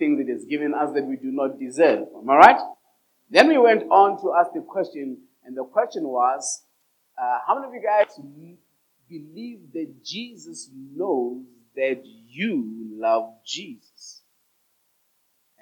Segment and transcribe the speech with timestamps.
[0.00, 2.08] things that has given us that we do not deserve.
[2.20, 2.60] Am I right?
[3.30, 6.62] Then we went on to ask the question, and the question was,
[7.16, 8.18] uh, how many of you guys
[9.08, 11.44] believe that Jesus knows
[11.76, 14.22] that you love Jesus?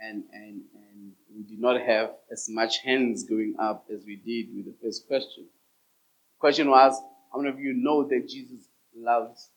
[0.00, 4.54] And, and, and we did not have as much hands going up as we did
[4.54, 5.44] with the first question.
[5.44, 6.94] The question was,
[7.32, 9.50] how many of you know that Jesus loves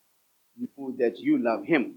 [0.57, 1.95] you, that you love him?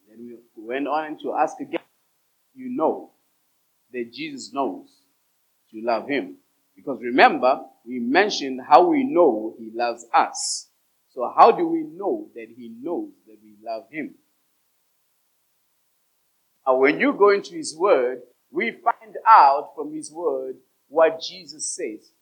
[0.00, 1.80] And then we went on to ask again,
[2.54, 3.10] you know
[3.92, 4.88] that Jesus knows
[5.70, 6.36] you love him.
[6.76, 10.68] Because remember, we mentioned how we know he loves us.
[11.14, 14.14] So how do we know that he knows that we love him?
[16.66, 20.56] And when you go into his word, we find out from his word
[20.88, 22.12] what Jesus says.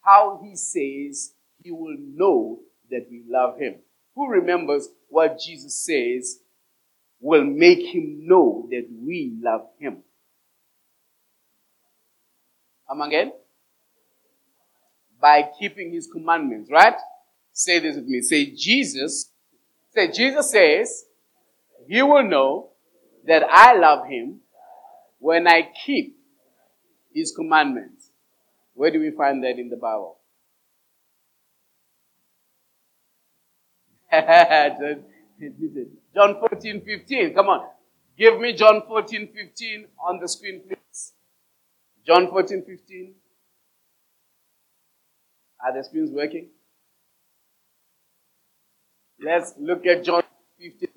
[0.00, 1.32] How he says
[1.62, 3.76] he will know that we love him.
[4.14, 6.38] Who remembers what Jesus says
[7.20, 10.02] will make him know that we love him?
[12.88, 13.32] Come again?
[15.20, 16.96] By keeping his commandments, right?
[17.52, 18.20] Say this with me.
[18.20, 19.30] Say, Jesus,
[19.94, 21.04] say, Jesus says,
[21.88, 22.70] he will know
[23.26, 24.40] that I love him
[25.18, 26.16] when I keep
[27.12, 28.10] his commandments.
[28.74, 30.18] Where do we find that in the Bible?
[36.16, 37.34] John 14, 15.
[37.34, 37.66] Come on.
[38.16, 41.12] Give me John 14, 15 on the screen, please.
[42.06, 43.14] John 14, 15.
[45.62, 46.48] Are the screens working?
[49.22, 50.22] Let's look at John
[50.58, 50.88] 15,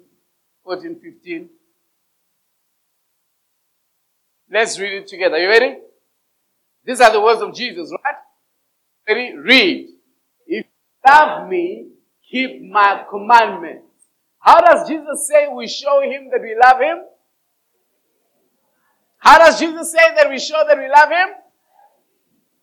[0.64, 1.50] 14, 15.
[4.52, 5.36] Let's read it together.
[5.36, 5.80] Are you ready?
[6.86, 8.16] These are the words of Jesus, right?
[9.06, 9.38] Ready?
[9.38, 9.90] Read.
[10.48, 11.90] If you love me,
[12.32, 13.89] keep my commandments.
[14.40, 16.98] How does Jesus say we show him that we love him?
[19.18, 21.36] How does Jesus say that we show that we love him?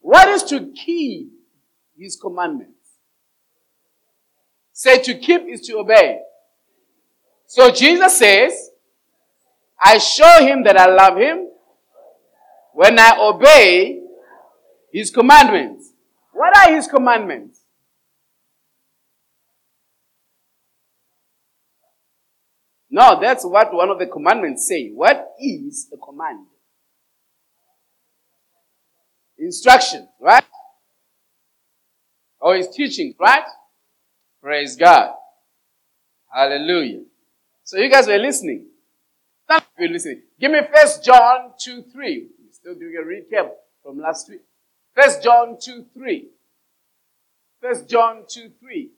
[0.01, 1.33] What is to keep
[1.99, 2.73] his commandments?
[4.73, 6.21] Say to keep is to obey.
[7.47, 8.71] So Jesus says,
[9.83, 11.49] I show him that I love him
[12.73, 14.01] when I obey
[14.93, 15.93] his commandments.
[16.33, 17.56] What are his commandments?
[22.97, 24.89] No, that's what one of the commandments say.
[24.89, 26.47] What is a command?
[29.37, 30.43] Instruction, right?
[32.41, 33.45] Or his teaching, right?
[34.43, 35.13] Praise God.
[36.35, 37.03] Hallelujah.
[37.65, 38.65] So you guys were listening.
[39.51, 40.23] Of you listening.
[40.41, 42.29] Give me first John 2 3.
[42.47, 43.51] We're still doing a recap
[43.83, 44.41] from last week.
[44.95, 46.29] First John 2 3.
[47.61, 48.91] First John 2 3.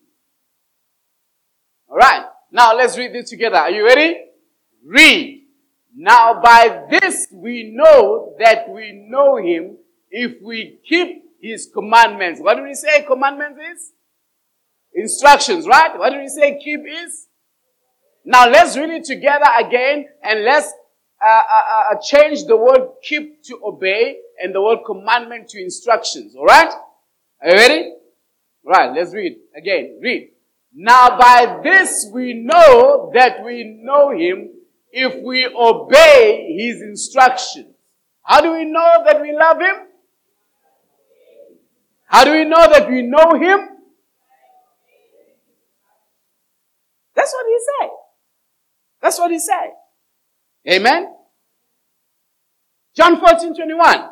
[1.88, 2.26] All right.
[2.50, 3.56] Now let's read this together.
[3.56, 4.24] Are you ready?
[4.84, 5.44] Read.
[5.94, 9.76] Now by this we know that we know him
[10.10, 12.40] if we keep his commandments.
[12.40, 13.92] What do we say commandments is?
[14.94, 15.98] Instructions, right?
[15.98, 17.26] What do we say keep is?
[18.24, 20.72] Now let's read it together again and let's
[21.24, 26.34] uh, uh, uh, change the word keep to obey and the word commandment to instructions.
[26.36, 26.72] Alright?
[27.42, 27.92] Are you ready?
[28.64, 29.98] Right, let's read again.
[30.02, 30.30] Read.
[30.72, 34.50] Now by this we know that we know him
[34.90, 37.74] if we obey his instructions.
[38.22, 39.74] How do we know that we love him?
[42.06, 43.68] How do we know that we know him?
[47.14, 47.90] That's what he said.
[49.02, 49.72] That's what he said.
[50.68, 51.14] Amen.
[52.94, 54.10] John 14, 21.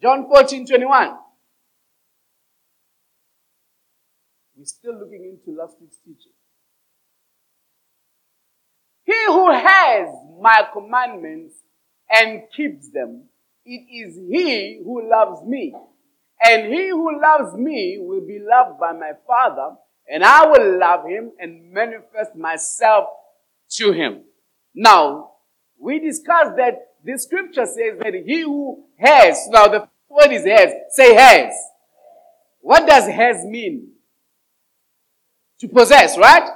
[0.00, 1.16] John 14, 21.
[4.68, 6.32] Still looking into last week's teaching.
[9.04, 10.08] He who has
[10.38, 11.54] my commandments
[12.10, 13.24] and keeps them,
[13.64, 15.74] it is he who loves me.
[16.42, 19.74] And he who loves me will be loved by my Father,
[20.06, 23.08] and I will love him and manifest myself
[23.70, 24.20] to him.
[24.74, 25.30] Now,
[25.78, 30.72] we discussed that the scripture says that he who has, now the word is has,
[30.90, 31.54] say has.
[32.60, 33.92] What does has mean?
[35.60, 36.48] To possess, right?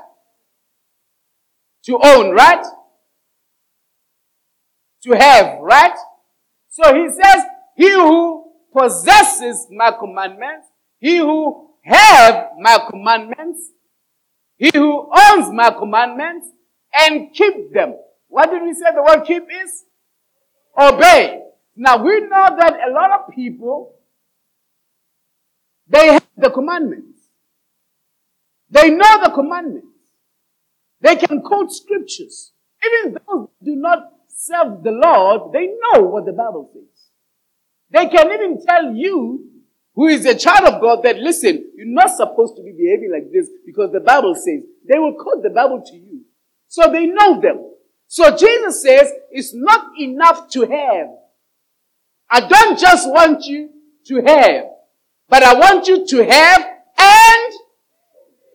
[1.85, 2.65] To own, right?
[5.03, 5.97] To have, right?
[6.69, 7.43] So he says,
[7.77, 10.69] he who possesses my commandments,
[11.01, 13.71] he who have my commandments,
[14.57, 16.47] he who owns my commandments,
[16.95, 17.97] and keep them.
[18.29, 19.85] What did we say the word keep is?
[20.79, 21.43] Obey.
[21.75, 23.95] Now we know that a lot of people,
[25.89, 27.12] they have the commandments.
[28.73, 29.87] They know the commandments.
[31.01, 32.53] They can quote scriptures.
[32.85, 36.83] Even those who do not serve the Lord, they know what the Bible says.
[37.91, 39.47] They can even tell you,
[39.95, 43.31] who is a child of God, that listen, you're not supposed to be behaving like
[43.31, 44.63] this because the Bible says.
[44.89, 46.23] They will quote the Bible to you.
[46.69, 47.73] So they know them.
[48.09, 51.09] So Jesus says, it's not enough to have.
[52.31, 53.69] I don't just want you
[54.07, 54.65] to have,
[55.29, 56.72] but I want you to have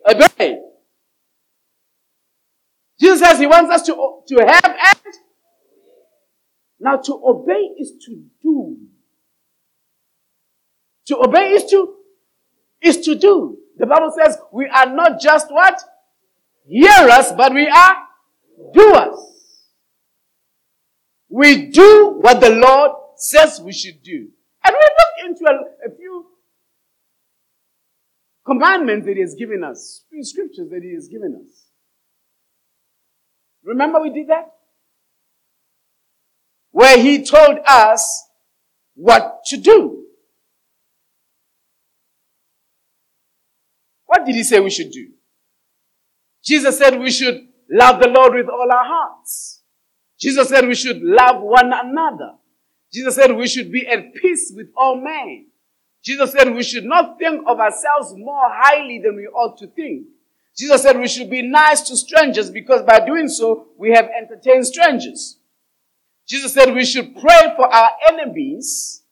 [0.08, 0.58] obey.
[3.00, 5.14] Jesus says he wants us to, to have and
[6.80, 8.76] now to obey is to do.
[11.06, 11.94] To obey is to
[12.80, 13.58] is to do.
[13.76, 15.80] The Bible says we are not just what?
[16.68, 17.96] Hearers, but we are
[18.72, 19.18] doers.
[21.28, 24.28] We do what the Lord says we should do.
[24.64, 25.90] And we look into a, a
[28.48, 31.66] commandments that He has given us, scriptures that He has given us.
[33.62, 34.50] Remember we did that?
[36.70, 38.24] Where He told us
[38.94, 40.06] what to do.
[44.06, 45.08] What did He say we should do?
[46.42, 49.62] Jesus said we should love the Lord with all our hearts.
[50.18, 52.32] Jesus said we should love one another.
[52.90, 55.47] Jesus said we should be at peace with all men.
[56.08, 60.06] Jesus said we should not think of ourselves more highly than we ought to think.
[60.56, 64.66] Jesus said we should be nice to strangers because by doing so, we have entertained
[64.66, 65.36] strangers.
[66.26, 69.02] Jesus said we should pray for our enemies.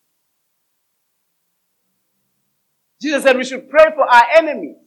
[3.02, 4.78] Jesus said we should pray for our enemies.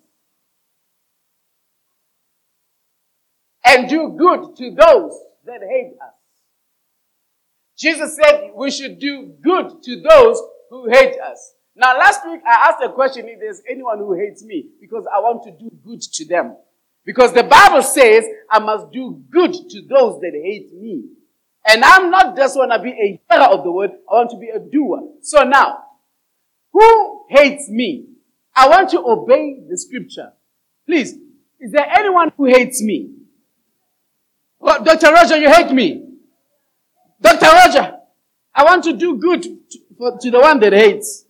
[3.63, 5.13] And do good to those
[5.45, 6.15] that hate us.
[7.77, 10.41] Jesus said we should do good to those
[10.71, 11.53] who hate us.
[11.79, 15.19] Now, last week I asked a question if there's anyone who hates me because I
[15.19, 16.57] want to do good to them.
[17.05, 21.05] Because the Bible says I must do good to those that hate me.
[21.65, 24.37] And I'm not just want to be a hearer of the word, I want to
[24.37, 24.99] be a doer.
[25.21, 25.77] So now,
[26.73, 28.07] who hates me?
[28.53, 30.33] I want to obey the scripture.
[30.85, 31.13] Please,
[31.61, 33.11] is there anyone who hates me?
[34.59, 35.13] Well, Dr.
[35.13, 36.09] Roger, you hate me.
[37.21, 37.45] Dr.
[37.45, 37.99] Roger,
[38.53, 41.25] I want to do good to, to the one that hates.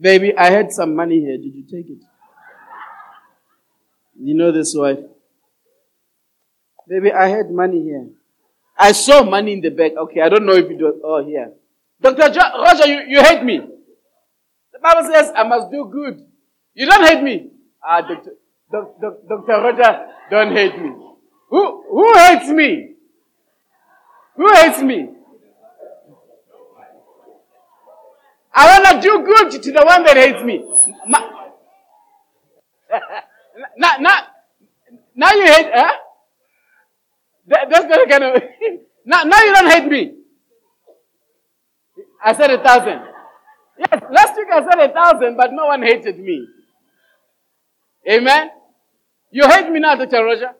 [0.00, 1.36] Baby, I had some money here.
[1.36, 2.02] Did you take it?
[4.18, 4.98] You know this wife.
[6.88, 8.08] Baby, I had money here.
[8.78, 9.92] I saw money in the bag.
[9.96, 11.52] Okay, I don't know if it was, oh, here.
[12.00, 12.32] Dr.
[12.32, 13.60] Jo- Roger, you, you hate me.
[14.72, 16.26] The Bible says I must do good.
[16.72, 17.50] You don't hate me.
[17.84, 18.32] Ah, Dr.
[18.72, 19.16] Dr.
[19.28, 19.52] Dr.
[19.62, 20.92] Roger, don't hate me.
[21.50, 22.94] Who, who hates me?
[24.36, 25.08] Who hates me?
[28.52, 30.64] I want to do good to the one that hates me.
[33.78, 34.16] now, now,
[35.14, 35.92] now you hate, huh?
[37.46, 37.90] That, that's of,
[39.04, 40.14] now, now you don't hate me.
[42.22, 43.02] I said a thousand.
[43.78, 46.46] Yes, last week I said a thousand, but no one hated me.
[48.08, 48.50] Amen?
[49.30, 50.24] You hate me now, Dr.
[50.24, 50.50] Roger?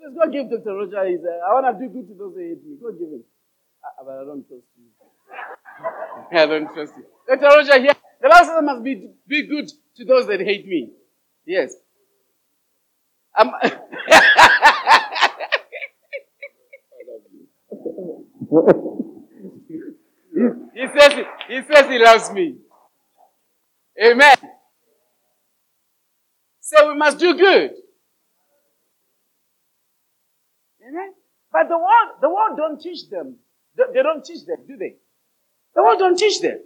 [0.00, 0.74] Just go give Dr.
[0.74, 2.76] Roger his, uh, I want to do good to those who hate me.
[2.80, 3.24] Go give him.
[3.84, 4.93] Uh, but I don't trust you.
[6.32, 7.04] I don't trust you.
[7.28, 7.46] Dr.
[7.46, 10.90] Roger here, the Bible says I must be, be good to those that hate me.
[11.46, 11.74] Yes.
[13.36, 13.68] Um, he,
[20.74, 21.12] he says
[21.48, 22.56] he says he loves me.
[24.02, 24.36] Amen.
[26.60, 27.72] So we must do good.
[30.86, 31.14] Amen.
[31.52, 33.36] But the world, the world don't teach them.
[33.76, 34.96] They don't teach them, do they?
[35.74, 36.64] The world don't teach that.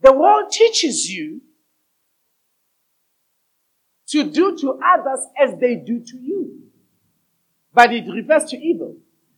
[0.00, 1.40] The world teaches you
[4.08, 6.60] to do to others as they do to you.
[7.72, 8.96] But it refers to evil.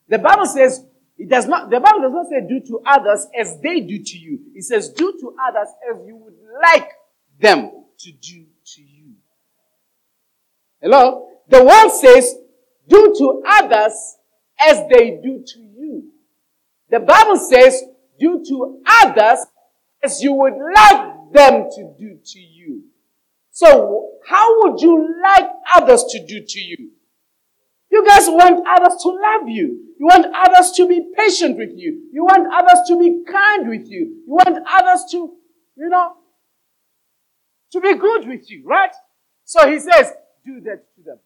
[0.08, 0.84] The Bible says
[1.16, 4.18] it does not, the Bible does not say do to others as they do to
[4.18, 4.38] you.
[4.54, 6.90] It says do to others as you would like
[7.40, 9.14] them to do to you.
[10.82, 11.28] Hello?
[11.48, 12.34] The world says
[12.88, 14.16] do to others
[14.60, 16.10] as they do to you.
[16.90, 17.82] The Bible says
[18.18, 19.40] do to others
[20.02, 22.82] as you would like them to do to you.
[23.50, 26.90] So how would you like others to do to you?
[27.90, 29.94] You guys want others to love you.
[29.98, 32.08] You want others to be patient with you.
[32.12, 34.22] You want others to be kind with you.
[34.26, 35.32] You want others to,
[35.76, 36.16] you know,
[37.72, 38.92] to be good with you, right?
[39.44, 40.12] So he says,
[40.44, 41.18] do that to them.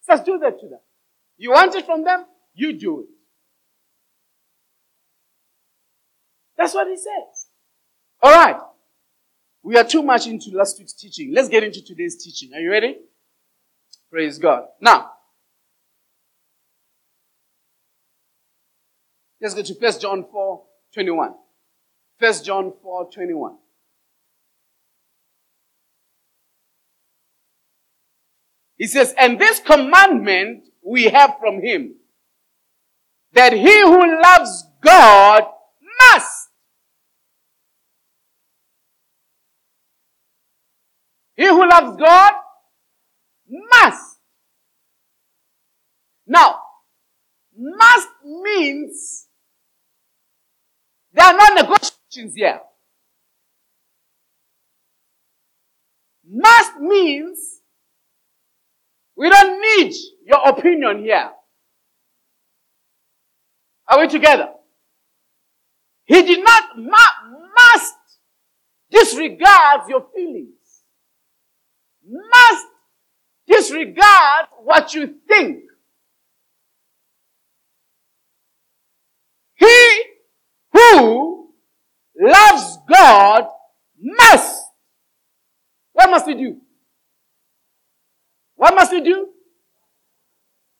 [0.00, 0.80] He says, do that to them.
[1.36, 2.24] You want it from them?
[2.54, 3.06] You do it.
[6.58, 7.46] That's what he says.
[8.20, 8.60] All right.
[9.62, 11.32] We are too much into last week's teaching.
[11.32, 12.52] Let's get into today's teaching.
[12.52, 12.96] Are you ready?
[14.10, 14.64] Praise God.
[14.80, 15.12] Now,
[19.40, 20.62] let's go to 1 John 4
[20.94, 21.34] 21.
[22.18, 23.56] 1 John 4 21.
[28.78, 31.96] He says, and this commandment we have from him,
[33.32, 35.44] that he who loves God
[36.12, 36.37] must.
[41.38, 42.32] He who loves God
[43.48, 44.18] must.
[46.26, 46.56] Now,
[47.56, 49.28] must means
[51.12, 52.58] there are no negotiations here.
[56.28, 57.60] Must means
[59.16, 59.94] we don't need
[60.26, 61.30] your opinion here.
[63.86, 64.48] Are we together?
[66.04, 67.94] He did not must
[68.90, 70.57] disregard your feelings.
[72.08, 72.66] Must
[73.46, 75.64] disregard what you think.
[79.56, 80.02] He
[80.72, 81.50] who
[82.18, 83.44] loves God
[84.00, 84.64] must.
[85.92, 86.60] What must he do?
[88.54, 89.28] What must he do?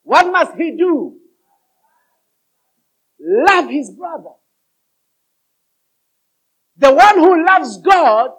[0.03, 1.17] What must he do?
[3.21, 4.31] Love his brother.
[6.77, 8.31] The one who loves God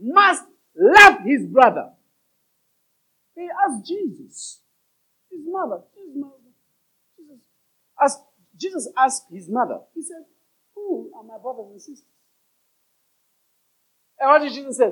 [0.00, 0.44] must
[0.76, 1.90] love his brother.
[3.38, 4.62] They asked Jesus,
[5.30, 6.34] his mother, his mother.
[7.16, 7.38] Jesus
[8.02, 8.20] asked,
[8.56, 10.24] Jesus asked his mother, he said,
[10.74, 12.02] Who are my brothers and sisters?
[14.18, 14.90] And what did Jesus say?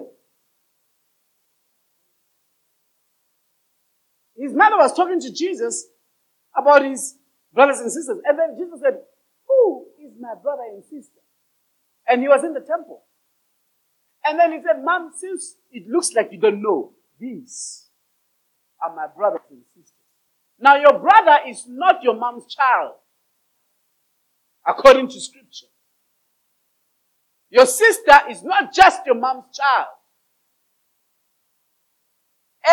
[4.36, 5.88] His mother was talking to Jesus
[6.56, 7.16] about his
[7.52, 8.18] brothers and sisters.
[8.24, 9.00] And then Jesus said,
[9.48, 11.20] Who is my brother and sister?
[12.06, 13.02] And he was in the temple.
[14.24, 17.85] And then he said, Mom, since it looks like you don't know, these
[18.82, 19.92] are my brothers and sisters.
[20.58, 22.92] Now, your brother is not your mom's child,
[24.66, 25.66] according to scripture.
[27.50, 29.86] Your sister is not just your mom's child.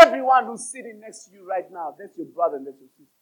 [0.02, 3.14] Everyone who's sitting next to you right now, that's your brother and that's your sister.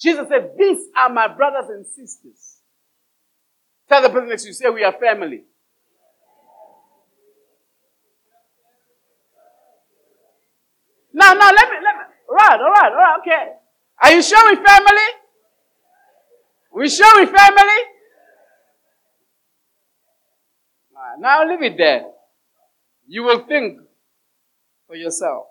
[0.00, 2.58] Jesus said, These are my brothers and sisters.
[3.88, 5.44] Tell the person next to you, say, We are family.
[11.30, 13.52] Now, now, let me, let me, all right, all right, all right, okay.
[14.02, 15.10] Are you sure we family?
[16.72, 17.84] We sure we family?
[21.20, 22.06] now leave it there.
[23.06, 23.78] You will think
[24.88, 25.46] for yourself.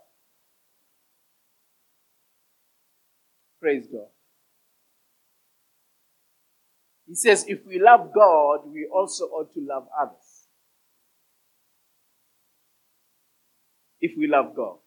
[3.61, 4.07] Praise God.
[7.07, 10.47] He says, if we love God, we also ought to love others.
[14.01, 14.77] If we love God.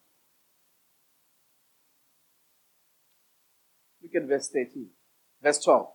[4.12, 4.88] Look at verse 13.
[5.42, 5.86] Verse 12.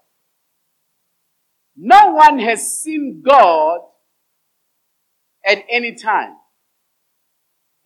[1.75, 3.81] No one has seen God
[5.45, 6.35] at any time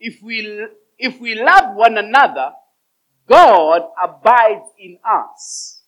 [0.02, 0.66] if we,
[0.98, 2.50] if we love one another,
[3.28, 5.82] God abides in us.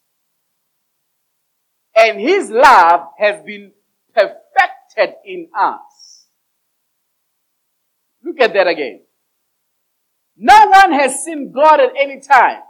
[1.97, 3.73] And his love has been
[4.15, 6.27] perfected in us.
[8.23, 9.03] Look at that again.
[10.37, 12.61] No one has seen God at any time.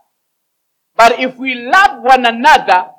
[0.96, 2.90] But if we love one another,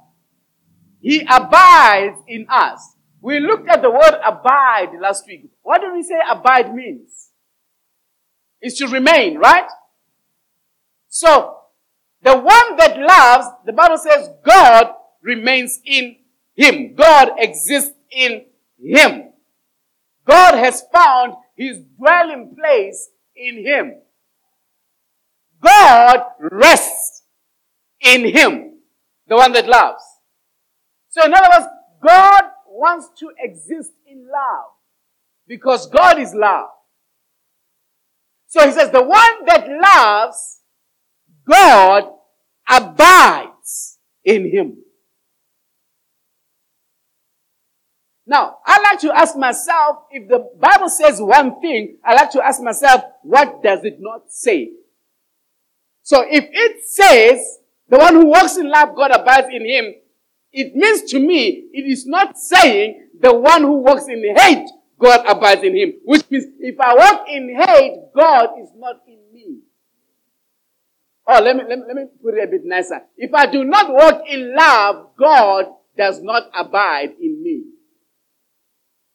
[0.99, 2.95] he abides in us.
[3.21, 5.49] We looked at the word abide last week.
[5.63, 7.25] What do we say abide means?
[8.65, 9.67] is to remain, right?
[11.07, 11.57] So,
[12.23, 14.87] the one that loves, the Bible says God
[15.21, 16.17] remains in
[16.55, 16.95] him.
[16.95, 18.45] God exists in
[18.79, 19.29] him.
[20.25, 23.93] God has found his dwelling place in him.
[25.61, 27.23] God rests
[28.15, 28.79] in him,
[29.27, 30.03] the one that loves.
[31.09, 31.71] So in other words,
[32.05, 34.71] God wants to exist in love
[35.47, 36.69] because God is love.
[38.47, 40.61] So he says, the one that loves
[41.49, 42.05] God
[42.69, 44.77] abides in him.
[48.27, 52.43] Now, I like to ask myself, if the Bible says one thing, I like to
[52.43, 54.71] ask myself, what does it not say?
[56.01, 59.93] So if it says, the one who walks in love, God abides in him,
[60.51, 65.25] it means to me, it is not saying the one who walks in hate, God
[65.27, 65.93] abides in him.
[66.05, 69.59] Which means if I walk in hate, God is not in me.
[71.27, 73.01] Oh, let me, let me, let me put it a bit nicer.
[73.17, 75.65] If I do not walk in love, God
[75.97, 77.63] does not abide in me.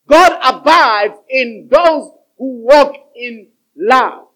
[0.08, 4.26] God abides in those who walk in love.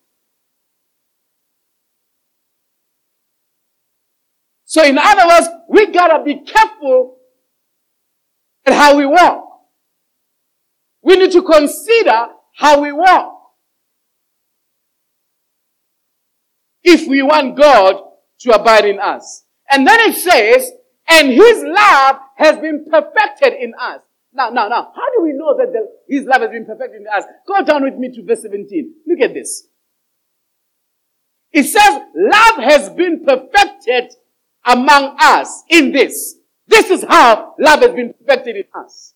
[4.74, 7.18] So in other words, we gotta be careful
[8.66, 9.44] at how we walk.
[11.00, 12.26] We need to consider
[12.56, 13.40] how we walk.
[16.82, 18.02] If we want God
[18.40, 19.44] to abide in us.
[19.70, 20.72] And then it says,
[21.08, 24.00] and his love has been perfected in us.
[24.32, 27.06] Now, now, now, how do we know that the, his love has been perfected in
[27.16, 27.22] us?
[27.46, 28.92] Go down with me to verse 17.
[29.06, 29.68] Look at this.
[31.52, 34.14] It says, love has been perfected
[34.64, 36.36] among us in this.
[36.66, 39.14] This is how love has been perfected in us.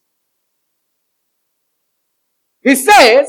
[2.61, 3.29] He says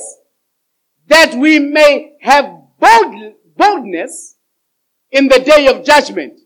[1.07, 2.45] that we may have
[2.79, 4.35] bold, boldness
[5.11, 6.39] in the day of judgment.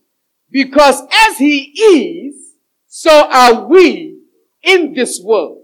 [0.52, 2.54] Because as he is,
[2.88, 4.20] so are we
[4.62, 5.64] in this world.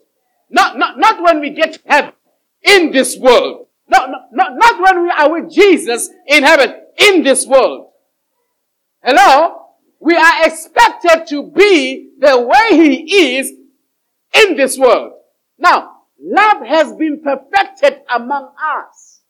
[0.49, 2.13] Not, not, not when we get to heaven,
[2.63, 3.67] in this world.
[3.87, 7.91] Not, not, not when we are with Jesus in heaven, in this world.
[9.03, 9.58] Hello?
[10.09, 13.53] We are expected to be the way He is
[14.33, 15.11] in this world.
[15.59, 19.21] Now, love has been perfected among us.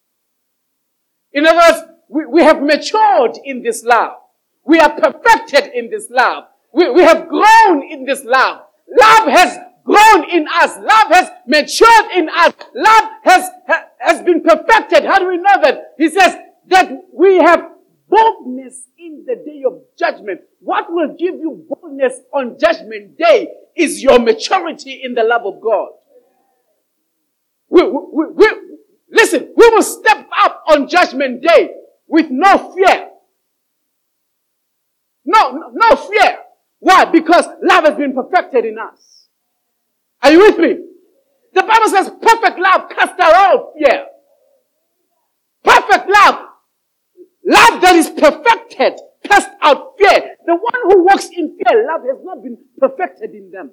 [1.33, 4.19] In other words, we, we have matured in this love.
[4.63, 6.45] We are perfected in this love.
[6.73, 8.61] We, we have grown in this love.
[8.87, 10.77] Love has grown in us.
[10.77, 12.53] Love has matured in us.
[12.73, 13.49] Love has,
[13.97, 15.03] has been perfected.
[15.03, 15.95] How do we know that?
[15.97, 17.69] He says that we have
[18.09, 20.41] boldness in the day of judgment.
[20.59, 25.61] What will give you boldness on judgment day is your maturity in the love of
[25.61, 25.89] God.
[27.69, 28.47] We, we, we,
[29.11, 31.71] listen, we will step up on judgment day
[32.07, 33.09] with no fear.
[35.25, 36.39] No, no fear.
[36.79, 37.05] Why?
[37.05, 39.27] Because love has been perfected in us.
[40.23, 40.85] Are you with me?
[41.53, 44.05] The Bible says perfect love casts out all fear.
[45.63, 46.48] Perfect love
[47.49, 50.35] Love that is perfected cast out fear.
[50.45, 53.71] The one who walks in fear, love has not been perfected in them.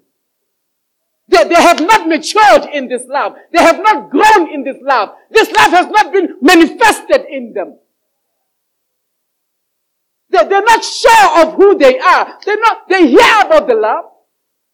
[1.29, 3.35] They, they have not matured in this love.
[3.53, 5.11] They have not grown in this love.
[5.31, 7.79] This love has not been manifested in them.
[10.31, 12.39] They, they're not sure of who they are.
[12.45, 14.05] They're not, they hear about the love,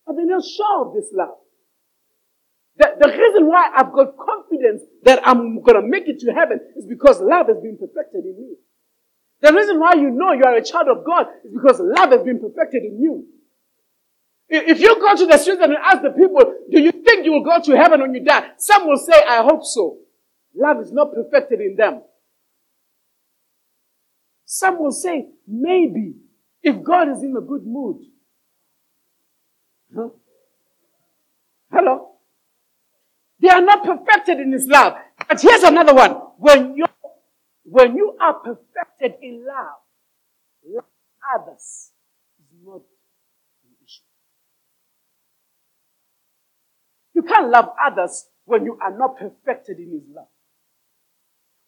[0.07, 1.39] but they're not sure of this love.
[2.77, 6.87] The, the reason why I've got confidence that I'm gonna make it to heaven is
[6.87, 8.57] because love has been perfected in me.
[9.43, 12.23] The reason why you know you are a child of God is because love has
[12.23, 13.27] been perfected in you.
[14.49, 17.43] If you go to the streets and ask the people, do you think you will
[17.43, 18.51] go to heaven when you die?
[18.59, 19.99] Some will say, I hope so.
[20.55, 22.03] Love is not perfected in them.
[24.45, 26.15] Some will say, maybe,
[26.63, 28.03] if God is in a good mood.
[29.97, 30.09] Huh?
[31.73, 32.11] Hello?
[33.41, 34.95] They are not perfected in His love.
[35.27, 36.11] But here's another one.
[36.37, 36.85] When you
[37.73, 39.81] when you are perfected in love,
[40.63, 40.85] love
[41.35, 41.93] others
[42.39, 42.83] is not
[43.65, 44.03] an issue.
[47.15, 50.29] You can't love others when you are not perfected in His love.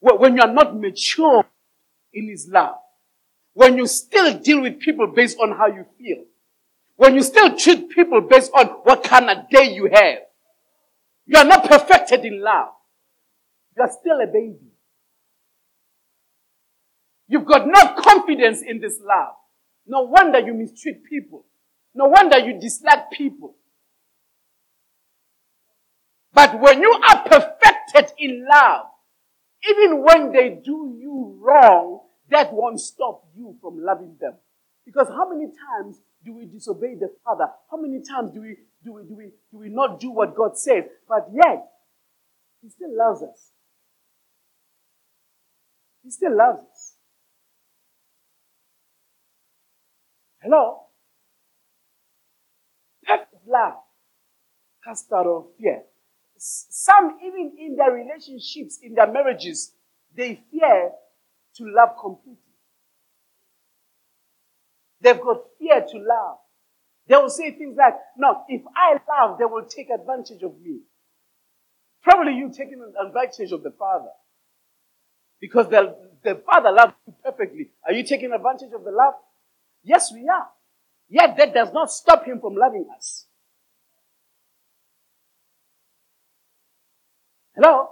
[0.01, 1.47] When you are not mature
[2.13, 2.77] in His love.
[3.55, 6.25] When you still deal with people based on how you feel.
[6.97, 10.19] When you still treat people based on what kind of day you have.
[11.25, 12.75] You are not perfected in love.
[13.75, 14.74] You are still a baby.
[17.29, 19.35] You've got no confidence in this love.
[19.87, 21.45] No wonder you mistreat people.
[21.95, 23.55] No wonder you dislike people.
[26.33, 28.87] But when you are perfected in love,
[29.71, 34.35] even when they do you wrong, that won't stop you from loving them.
[34.85, 37.47] Because how many times do we disobey the Father?
[37.71, 40.59] How many times do we, do we, do we, do we not do what God
[40.59, 40.85] says?
[41.09, 41.67] But yet,
[42.63, 43.51] He still loves us.
[46.03, 46.94] He still loves us.
[50.45, 50.81] Hello?
[53.03, 53.75] Perfect love
[54.85, 55.83] cast out of fear.
[56.37, 59.73] Some, even in their relationships, in their marriages,
[60.15, 60.91] they fear
[61.57, 62.39] to love completely.
[65.01, 66.39] They've got fear to love.
[67.09, 70.81] They will say things like, no, if I love, they will take advantage of me.
[72.03, 74.11] Probably you taking advantage of the father.
[75.41, 77.71] Because the, the father loves you perfectly.
[77.87, 79.15] Are you taking advantage of the love?
[79.85, 80.49] Yes, we are.
[81.09, 83.27] Yet that does not stop him from loving us.
[87.55, 87.89] Hello?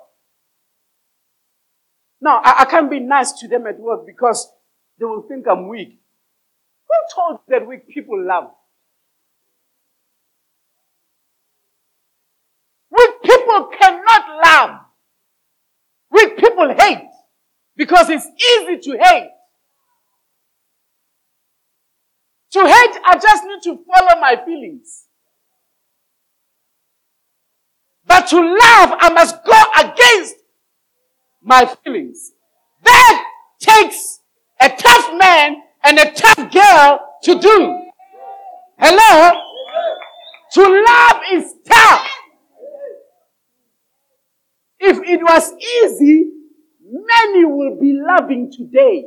[2.20, 4.50] Now, I, I, can't be nice to them at work because
[4.98, 6.00] they will think I'm weak.
[6.86, 8.50] Who told that weak people love?
[12.90, 14.80] Weak people cannot love.
[16.10, 17.08] Weak people hate
[17.76, 19.30] because it's easy to hate.
[22.52, 25.06] To hate, I just need to follow my feelings.
[28.04, 30.34] But to love, I must go against
[31.42, 32.32] my feelings.
[32.82, 33.24] That
[33.58, 34.20] takes
[34.60, 37.78] a tough man and a tough girl to do.
[38.78, 39.40] Hello?
[40.52, 42.08] To love is tough.
[44.78, 46.30] If it was easy,
[46.84, 49.06] many will be loving today.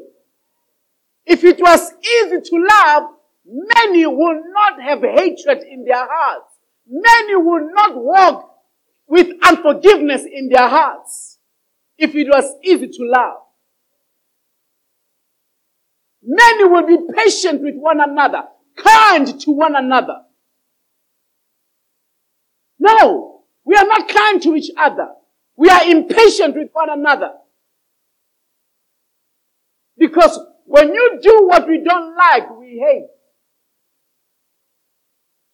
[1.28, 3.04] If it was easy to love,
[3.46, 6.52] many will not have hatred in their hearts.
[6.88, 8.52] Many will not walk
[9.08, 11.40] with unforgiveness in their hearts.
[11.98, 13.38] If it was easy to love.
[16.24, 18.44] Many will be patient with one another,
[18.76, 20.22] kind to one another.
[22.80, 25.10] No, we are not kind to each other.
[25.56, 27.32] We are impatient with one another.
[29.98, 33.14] Because when you do what we don't like, we hate.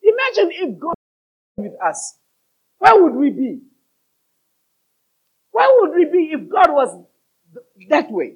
[0.03, 0.93] Imagine if God
[1.57, 2.17] was with us.
[2.79, 3.59] Where would we be?
[5.51, 7.03] Where would we be if God was
[7.89, 8.35] that way?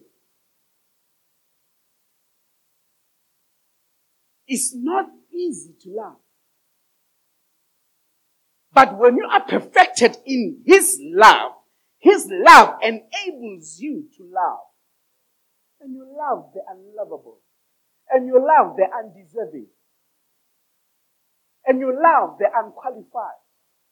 [4.47, 6.17] It's not easy to love.
[8.73, 11.53] But when you are perfected in His love,
[11.97, 14.59] His love enables you to love.
[15.81, 17.39] And you love the unlovable.
[18.11, 19.67] And you love the undeserving.
[21.67, 23.39] And you love the unqualified.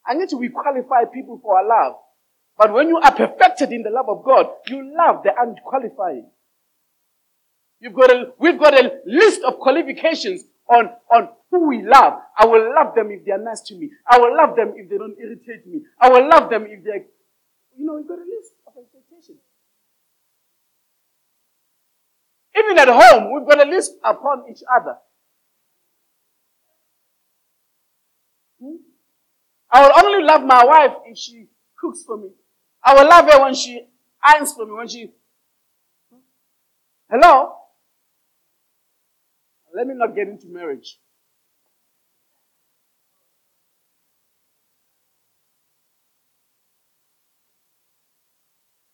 [0.05, 1.95] I need to qualify people for our love.
[2.57, 6.25] But when you are perfected in the love of God, you love the unqualified.
[7.79, 12.13] You've got a, we've got a list of qualifications on, on who we love.
[12.37, 13.89] I will love them if they are nice to me.
[14.07, 15.81] I will love them if they don't irritate me.
[15.99, 17.05] I will love them if they're,
[17.77, 19.39] you know, we've got a list of expectations.
[22.55, 24.97] Even at home, we've got a list upon each other.
[28.63, 28.75] Hmm?
[29.71, 31.47] I will only love my wife if she
[31.77, 32.29] cooks for me.
[32.83, 33.87] I will love her when she
[34.23, 35.11] irons for me, when she.
[37.09, 37.55] Hello?
[39.75, 40.99] Let me not get into marriage.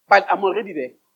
[0.08, 1.09] But I'm already there.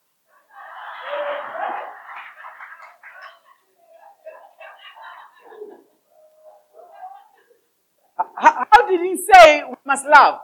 [8.93, 10.39] How, how did he say we must love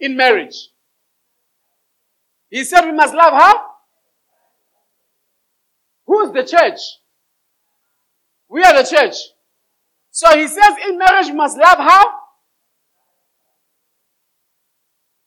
[0.00, 0.68] in marriage?
[2.50, 3.66] He said we must love how?
[6.06, 6.78] Who's the church?
[8.48, 9.14] We are the church.
[10.10, 12.06] So he says in marriage we must love how?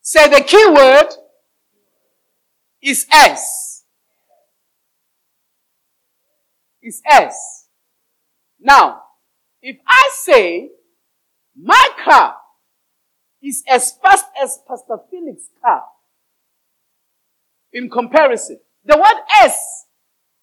[0.01, 1.07] Say the key word
[2.81, 3.83] is S.
[6.81, 7.67] Is S.
[8.59, 9.03] Now,
[9.61, 10.71] if I say
[11.61, 12.35] my car
[13.41, 15.83] is as fast as Pastor Felix's car
[17.73, 19.85] in comparison, the word S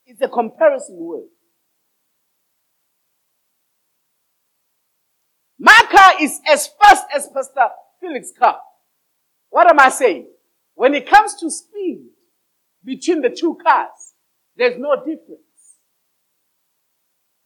[0.07, 1.28] is a comparison word.
[5.59, 7.68] My car is as fast as Pastor
[8.00, 8.59] Felix's car.
[9.50, 10.28] What am I saying?
[10.74, 12.04] When it comes to speed
[12.85, 14.14] between the two cars,
[14.57, 15.40] there's no difference.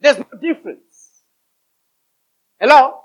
[0.01, 1.23] There's no difference.
[2.61, 3.02] Hello?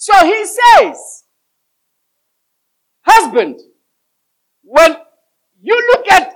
[0.00, 1.24] So he says,
[3.02, 3.60] husband,
[4.62, 4.96] when
[5.60, 6.32] you look at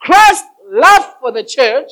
[0.00, 1.90] Christ's love for the church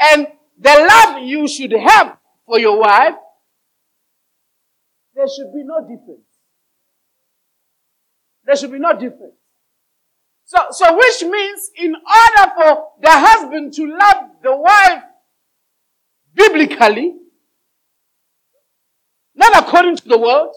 [0.00, 0.26] and
[0.58, 3.16] the love you should have for your wife,
[5.14, 6.24] there should be no difference.
[8.46, 9.34] There should be no difference.
[10.46, 15.02] So, so which means in order for the husband to love the wife
[16.34, 17.16] biblically,
[19.82, 20.54] not according to the world,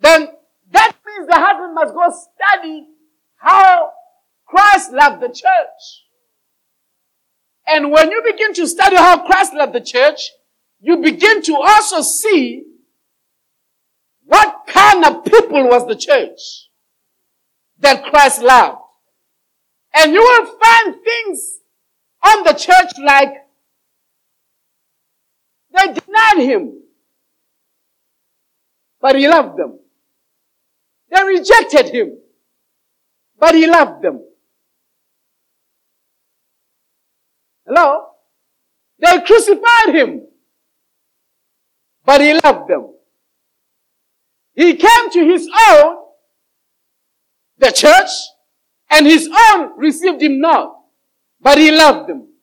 [0.00, 0.28] then
[0.72, 2.86] that means the husband must go study
[3.36, 3.90] how
[4.46, 6.02] Christ loved the church.
[7.66, 10.30] And when you begin to study how Christ loved the church,
[10.80, 12.64] you begin to also see
[14.24, 16.68] what kind of people was the church
[17.78, 18.78] that Christ loved.
[19.94, 21.60] And you will find things
[22.26, 23.43] on the church like
[26.14, 26.82] denied him,
[29.00, 29.78] but he loved them.
[31.10, 32.18] They rejected him,
[33.38, 34.20] but he loved them.
[37.66, 38.06] Hello?
[38.98, 40.26] They crucified him.
[42.04, 42.94] But he loved them.
[44.54, 45.96] He came to his own,
[47.58, 48.10] the church,
[48.90, 50.76] and his own received him not.
[51.40, 52.33] But he loved them.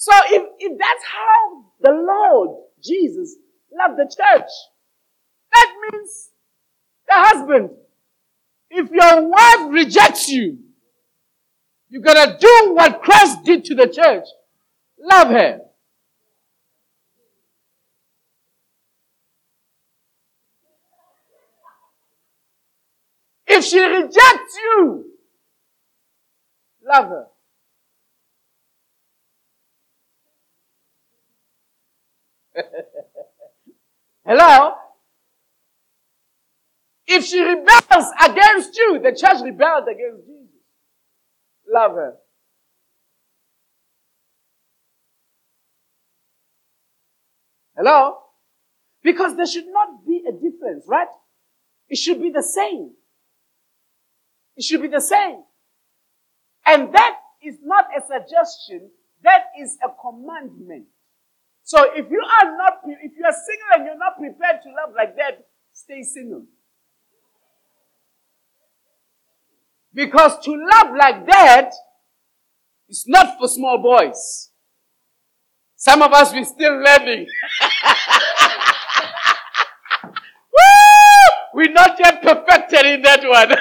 [0.00, 3.36] So if, if that's how the Lord Jesus
[3.70, 4.48] loved the church,
[5.52, 6.30] that means
[7.06, 7.70] the husband,
[8.70, 10.56] if your wife rejects you,
[11.90, 14.24] you gotta do what Christ did to the church.
[14.98, 15.60] Love her.
[23.46, 25.10] If she rejects you,
[26.90, 27.26] love her.
[34.26, 34.74] Hello?
[37.06, 40.62] If she rebels against you, the church rebelled against Jesus.
[41.72, 42.14] Love her.
[47.76, 48.18] Hello?
[49.02, 51.08] Because there should not be a difference, right?
[51.88, 52.92] It should be the same.
[54.56, 55.42] It should be the same.
[56.66, 58.90] And that is not a suggestion,
[59.22, 60.86] that is a commandment.
[61.70, 64.92] So if you are not, if you are single and you're not prepared to love
[64.96, 66.46] like that, stay single.
[69.94, 71.70] Because to love like that
[72.88, 74.50] is not for small boys.
[75.76, 77.28] Some of us, we're still learning.
[81.54, 83.56] we're not yet perfected in that one.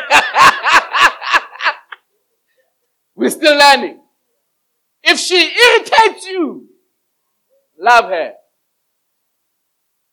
[3.15, 3.99] we're still learning.
[5.03, 6.68] If she irritates you,
[7.79, 8.33] love her.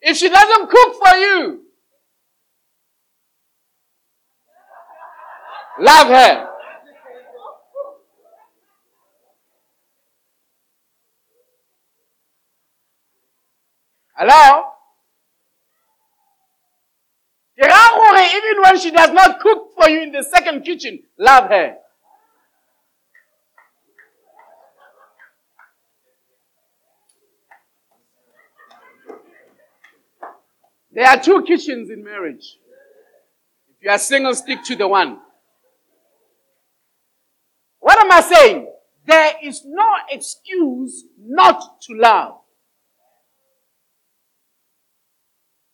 [0.01, 1.63] If she doesn't cook for you,
[5.81, 6.49] love her.
[14.15, 14.73] Hello?
[18.37, 21.77] Even when she does not cook for you in the second kitchen, love her.
[30.97, 32.57] There are two kitchens in marriage.
[33.69, 35.19] If you are single, stick to the one.
[37.81, 38.73] What am I saying?
[39.05, 42.39] There is no excuse not to love.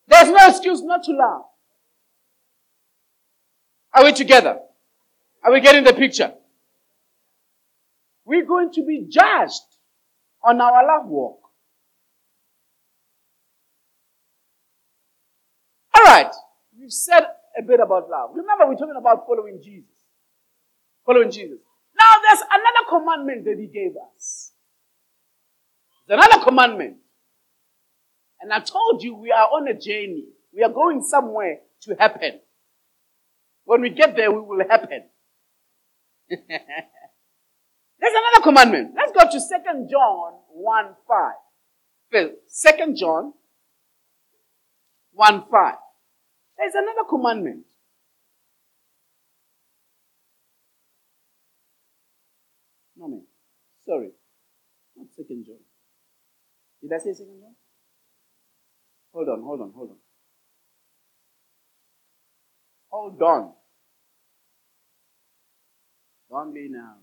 [0.08, 1.42] There's no excuse not to love.
[3.94, 4.58] Are we together?
[5.44, 6.32] Are we getting the picture?
[8.24, 9.62] We're going to be judged
[10.42, 11.41] on our love walk.
[16.02, 16.34] All right.
[16.78, 17.22] We've said
[17.56, 18.30] a bit about love.
[18.34, 19.90] Remember, we're talking about following Jesus.
[21.06, 21.58] Following Jesus.
[21.98, 24.52] Now, there's another commandment that he gave us.
[26.08, 26.96] There's another commandment.
[28.40, 30.24] And I told you we are on a journey.
[30.52, 32.40] We are going somewhere to happen.
[33.64, 35.04] When we get there, we will happen.
[36.28, 36.40] There's
[38.00, 38.94] another commandment.
[38.96, 41.32] Let's go to 2 John 1 5.
[42.12, 43.34] 2 John
[45.12, 45.74] 1 5.
[46.62, 47.64] There's another commandment.
[52.96, 53.24] No, man.
[53.84, 54.10] Sorry.
[54.96, 55.56] Not 2 John.
[56.80, 57.56] Did I say 2 John?
[59.12, 59.96] Hold on, hold on, hold on.
[62.90, 63.52] Hold on.
[66.30, 66.94] Don't be now.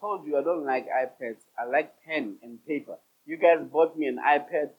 [0.00, 1.42] Told you I don't like iPads.
[1.58, 2.96] I like pen and paper.
[3.26, 4.70] You guys bought me an iPad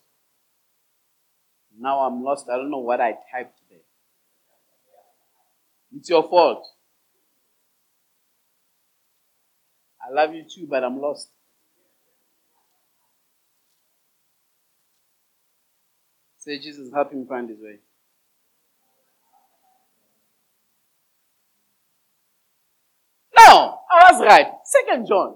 [1.79, 2.47] now I'm lost.
[2.49, 3.79] I don't know what I typed there.
[5.95, 6.65] It's your fault.
[10.01, 11.29] I love you too, but I'm lost.
[16.37, 17.79] Say, Jesus, help him find his way.
[23.37, 23.79] No,
[24.15, 24.47] Was right.
[24.63, 25.35] Second John.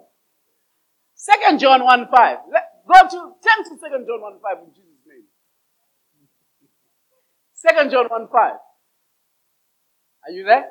[1.15, 2.37] Second John 1 5.
[2.87, 5.23] Go to, turn to Second John 1 5 in Jesus' name.
[7.53, 8.51] Second John 1 5.
[10.27, 10.65] Are you there?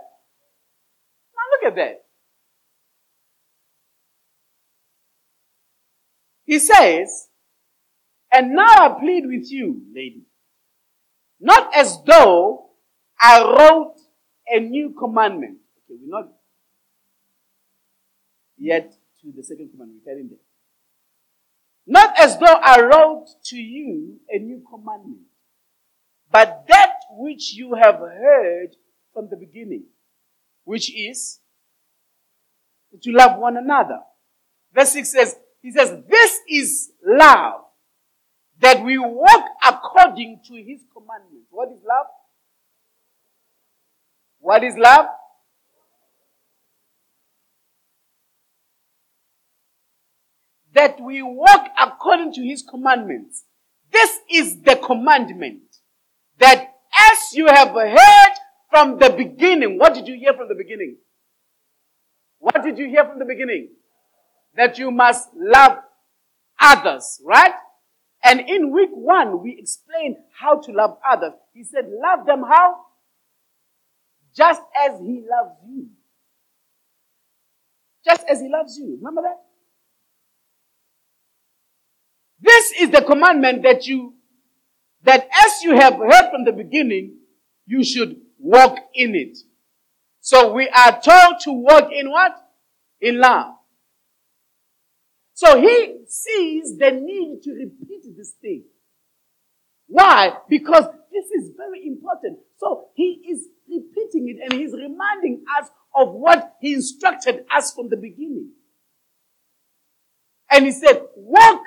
[1.35, 2.05] Now look at that.
[6.45, 7.29] He says,
[8.33, 10.23] and now I plead with you, lady,
[11.41, 12.71] not as though
[13.21, 13.97] I wrote
[14.51, 15.59] a new commandment.
[15.85, 16.38] Okay, we're not
[18.59, 18.93] yet
[19.23, 20.03] to the second commandment.
[20.05, 20.39] We're getting there.
[21.87, 25.23] Not as though I wrote to you a new commandment,
[26.31, 28.77] but that which you have heard
[29.15, 29.85] from the beginning.
[30.69, 31.41] which is
[33.03, 34.01] to love one another.
[34.75, 37.63] Verse 6 says, He says, This is love,
[38.61, 41.47] that we walk according to His commandments.
[41.49, 42.07] What is love?
[44.41, 45.07] What is love?
[50.79, 53.43] That we walk according to His commandments.
[53.91, 55.63] This is the commandment
[56.39, 56.73] that
[57.11, 58.35] as you have heard
[58.71, 60.99] from the beginning, what did you hear from the beginning?
[62.39, 63.71] What did you hear from the beginning?
[64.55, 65.79] That you must love
[66.61, 67.55] others, right?
[68.23, 71.33] And in week one, we explained how to love others.
[71.55, 72.77] He said, love them how?
[74.33, 75.89] Just as he loves you.
[78.05, 78.97] Just as he loves you.
[79.01, 79.48] Remember that?
[82.41, 84.15] This is the commandment that you,
[85.03, 87.17] that as you have heard from the beginning,
[87.67, 89.39] you should walk in it.
[90.21, 92.37] So we are told to walk in what?
[93.01, 93.55] In love.
[95.35, 98.65] So he sees the need to repeat this thing.
[99.87, 100.33] Why?
[100.49, 102.39] Because this is very important.
[102.59, 107.89] So he is repeating it and he's reminding us of what he instructed us from
[107.89, 108.51] the beginning.
[110.51, 111.63] And he said, walk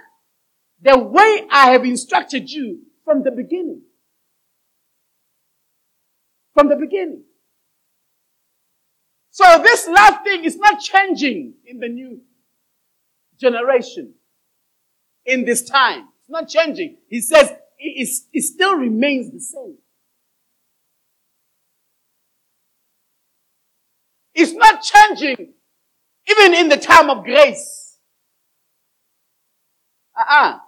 [0.82, 3.82] the way I have instructed you from the beginning.
[6.54, 7.24] From the beginning.
[9.30, 12.22] So this last thing is not changing in the new
[13.40, 14.14] generation.
[15.26, 16.10] In this time.
[16.20, 16.98] It's not changing.
[17.08, 19.78] He says it, is, it still remains the same.
[24.34, 25.54] It's not changing
[26.28, 27.98] even in the time of grace.
[30.18, 30.60] Uh-uh.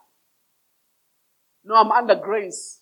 [1.63, 2.81] No, I'm under grace.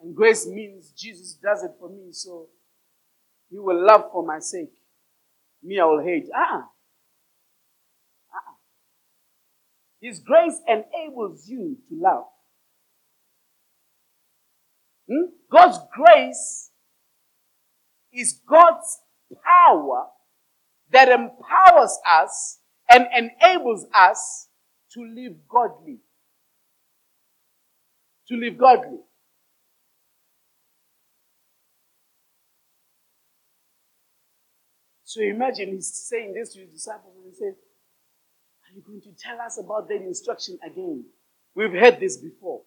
[0.00, 2.48] And grace means Jesus does it for me, so
[3.50, 4.72] he will love for my sake.
[5.62, 6.28] Me, I will hate.
[6.34, 6.68] Ah.
[8.32, 8.54] ah.
[10.00, 12.24] His grace enables you to love.
[15.08, 15.30] Hmm?
[15.50, 16.70] God's grace
[18.12, 19.00] is God's
[19.42, 20.06] power
[20.90, 24.48] that empowers us and enables us
[24.92, 25.98] to live godly.
[28.28, 29.00] To live godly.
[35.04, 39.12] So imagine he's saying this to his disciples and he says, Are you going to
[39.16, 41.04] tell us about that instruction again?
[41.54, 42.62] We've heard this before.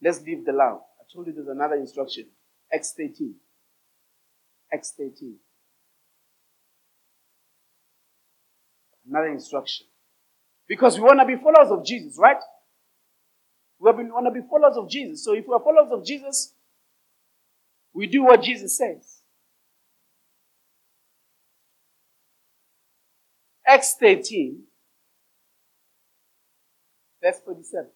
[0.00, 0.78] Let's leave the lamb.
[1.00, 2.26] I told you there's another instruction.
[2.72, 3.34] Acts 13.
[4.72, 5.36] Acts 13.
[9.16, 9.86] Another instruction.
[10.68, 12.36] Because we want to be followers of Jesus, right?
[13.78, 15.24] We want to be followers of Jesus.
[15.24, 16.52] So if we are followers of Jesus,
[17.94, 19.22] we do what Jesus says.
[23.66, 24.64] Acts 13,
[27.22, 27.86] verse 47.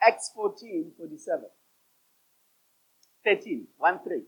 [0.00, 1.40] Acts 14, 47.
[3.24, 4.22] 13, 1 3.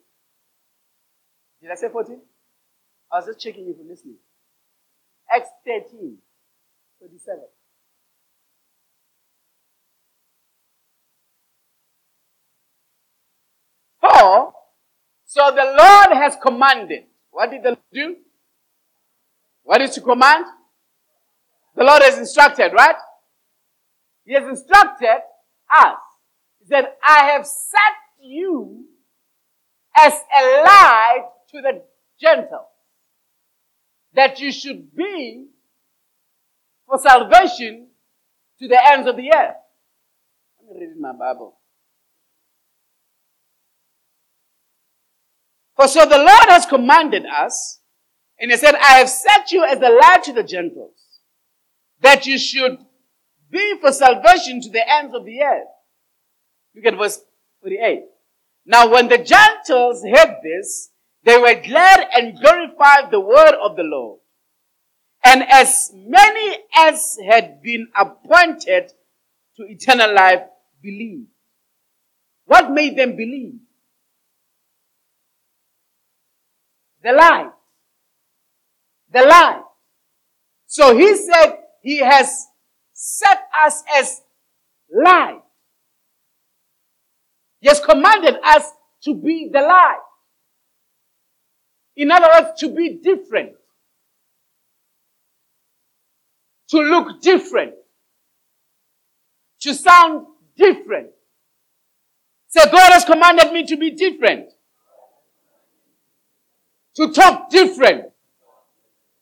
[1.63, 2.21] Did I say 14?
[3.13, 4.17] I was just checking if you're listening.
[5.35, 6.19] Acts 13,
[7.01, 7.41] 47.
[14.01, 14.53] For,
[15.25, 17.05] so the Lord has commanded.
[17.31, 18.17] What did the Lord do?
[19.63, 20.45] What is to command?
[21.75, 22.97] The Lord has instructed, right?
[24.25, 25.23] He has instructed
[25.75, 25.99] us.
[26.61, 28.85] He said, I have set you
[29.97, 31.83] as a light to the
[32.21, 32.67] Gentiles,
[34.15, 35.47] that you should be
[36.87, 37.89] for salvation
[38.59, 39.57] to the ends of the earth.
[40.69, 41.59] Let me read my Bible.
[45.77, 47.81] For so the Lord has commanded us,
[48.39, 50.95] and he said, I have set you as a light to the Gentiles,
[52.01, 52.79] that you should
[53.51, 55.69] be for salvation to the ends of the earth.
[56.75, 57.21] Look at verse
[57.61, 58.05] 48.
[58.67, 60.91] Now when the Gentiles heard this,
[61.25, 64.21] they were glad and glorified the word of the Lord.
[65.25, 68.93] And as many as had been appointed
[69.57, 70.41] to eternal life
[70.83, 71.29] believed.
[72.45, 73.61] What made them believe?
[77.05, 77.53] The light.
[79.13, 79.63] The light.
[80.67, 82.47] So he said he has
[82.93, 84.23] set us as
[84.93, 85.43] light.
[87.61, 88.65] He has commanded us
[89.05, 90.01] to be the light.
[91.97, 93.53] In other words, to be different.
[96.71, 97.75] To look different.
[99.61, 100.27] To sound
[100.57, 101.11] different.
[102.49, 104.53] So God has commanded me to be different.
[106.97, 108.07] To talk different.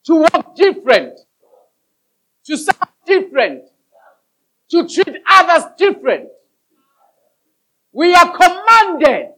[0.07, 1.19] To walk different.
[2.47, 3.65] To sound different.
[4.71, 6.29] To treat others different.
[7.93, 9.33] We are commanded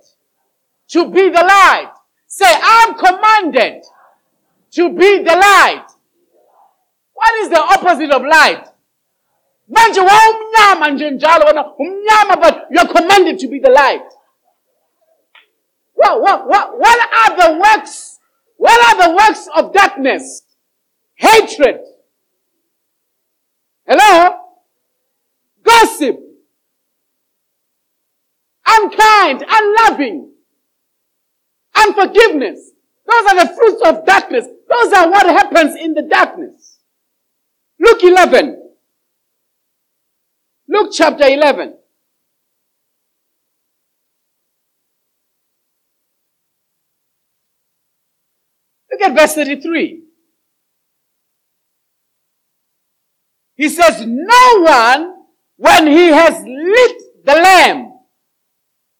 [0.88, 1.92] to be the light.
[2.34, 3.84] Say, I'm commanded
[4.70, 5.84] to be the light.
[7.12, 8.64] What is the opposite of light?
[9.68, 14.08] manje wawumnyama nje njalo umnyama but you're commanded to be the light.
[15.94, 18.18] What, what, what, what are the works
[18.56, 20.42] what are the works of darkness?
[21.14, 21.80] Hatred.
[23.86, 24.36] Hello?
[25.62, 26.16] Gossip.
[28.66, 30.32] Unkind unloving
[31.82, 32.70] unforgiveness
[33.06, 36.78] those are the fruits of darkness those are what happens in the darkness
[37.78, 38.62] luke 11
[40.72, 41.74] Luke chapter 11.
[48.90, 50.02] Look at verse 33.
[53.56, 55.14] He says, No one,
[55.56, 57.88] when he has lit the lamp,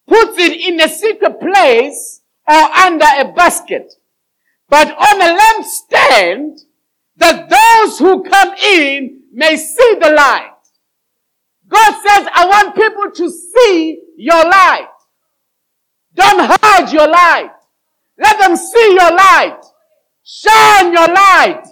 [0.07, 3.95] puts it in a secret place or under a basket,
[4.69, 6.61] but on a lampstand,
[7.17, 10.49] that those who come in may see the light.
[11.69, 14.89] God says, I want people to see your light.
[16.15, 17.53] Don't hide your light.
[18.19, 19.61] Let them see your light.
[20.25, 21.65] Shine your light.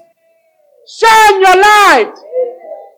[0.89, 2.15] Shine your light.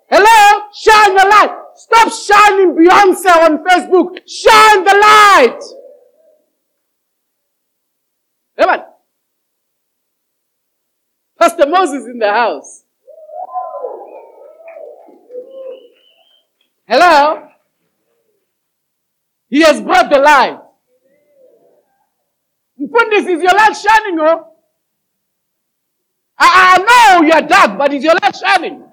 [0.09, 0.63] Hello?
[0.75, 1.59] Shine your light.
[1.75, 4.19] Stop shining Beyonce on Facebook.
[4.27, 5.61] Shine the light.
[8.61, 8.81] Amen.
[11.39, 12.85] Pastor Moses in the house.
[16.87, 17.49] Hello?
[19.49, 20.59] He has brought the light.
[23.11, 24.49] This is your light shining, oh?
[26.39, 28.85] I, I know you are dark, but is your light shining?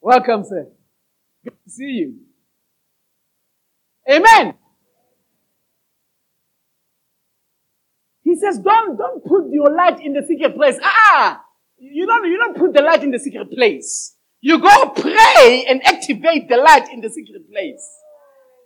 [0.00, 0.66] Welcome, sir.
[1.44, 2.14] Good to see you.
[4.10, 4.54] Amen.
[8.32, 10.78] He says, don't, don't put your light in the secret place.
[10.82, 11.44] Ah,
[11.76, 14.16] you don't, you don't put the light in the secret place.
[14.40, 17.86] You go pray and activate the light in the secret place.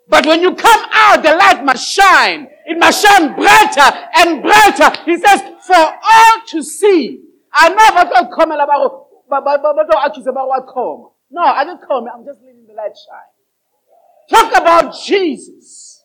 [0.09, 2.47] But when you come out, the light must shine.
[2.65, 5.03] It must shine brighter and brighter.
[5.05, 7.25] He says, for all to see.
[7.53, 11.11] I know if I come about, but but but don't accuse about what come.
[11.29, 12.07] No, I don't come.
[12.15, 14.31] I'm just letting the light shine.
[14.31, 15.96] Talk about Jesus.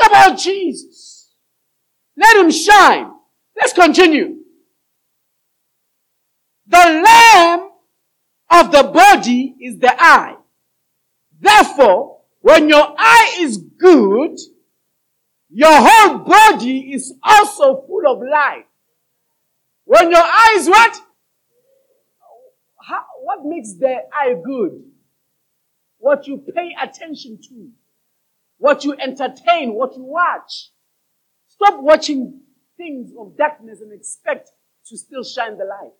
[0.00, 1.34] Talk about Jesus.
[2.16, 3.12] Let him shine.
[3.56, 4.36] Let's continue.
[6.66, 7.72] The lamp
[8.50, 10.36] of the body is the eye.
[11.38, 14.38] Therefore, when your eye is good,
[15.50, 18.66] your whole body is also full of light.
[19.84, 21.00] When your eye is what?
[22.82, 24.82] How, what makes the eye good?
[25.98, 27.70] What you pay attention to.
[28.60, 30.70] What you entertain, what you watch.
[31.48, 32.42] Stop watching
[32.76, 34.50] things of darkness and expect
[34.86, 35.92] to still shine the light.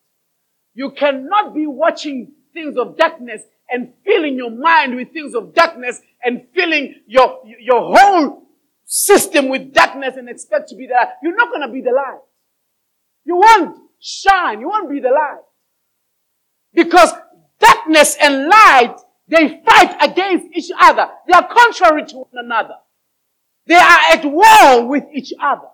[0.75, 3.41] You cannot be watching things of darkness
[3.71, 8.43] and filling your mind with things of darkness and filling your, your whole
[8.85, 11.09] system with darkness and expect to be the light.
[11.23, 12.21] You're not going to be the light.
[13.25, 14.61] You won't shine.
[14.61, 15.41] You won't be the light.
[16.75, 17.11] Because
[17.59, 18.97] darkness and light,
[19.31, 21.07] they fight against each other.
[21.27, 22.75] They are contrary to one another.
[23.67, 25.69] They are at war with each other.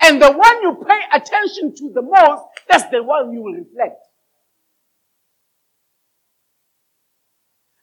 [0.00, 3.96] And the one you pay attention to the most, that's the one you will reflect.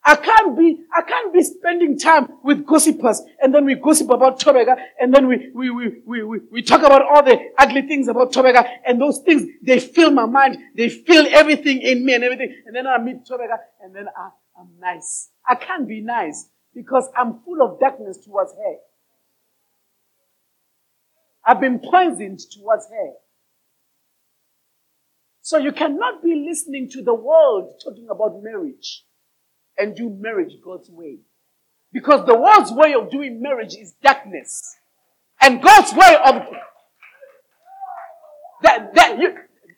[0.07, 4.39] I can't be, I can't be spending time with gossipers and then we gossip about
[4.39, 8.07] Thobeka and then we, we, we, we, we, we talk about all the ugly things
[8.07, 12.23] about Thobeka and those things, they fill my mind, they fill everything in me and
[12.23, 12.55] everything.
[12.67, 15.29] And then I meet Thobeka and then I, I'm nice.
[15.47, 18.75] I can't be nice because I'm full of darkness towards her.
[21.45, 23.11] I've been poisoned towards her.
[25.41, 29.03] So you cannot be listening to the world talking about marriage
[29.77, 31.19] and do marriage God's way.
[31.93, 34.75] Because the world's way of doing marriage is darkness.
[35.39, 36.45] And God's way of
[38.63, 39.35] that, that you,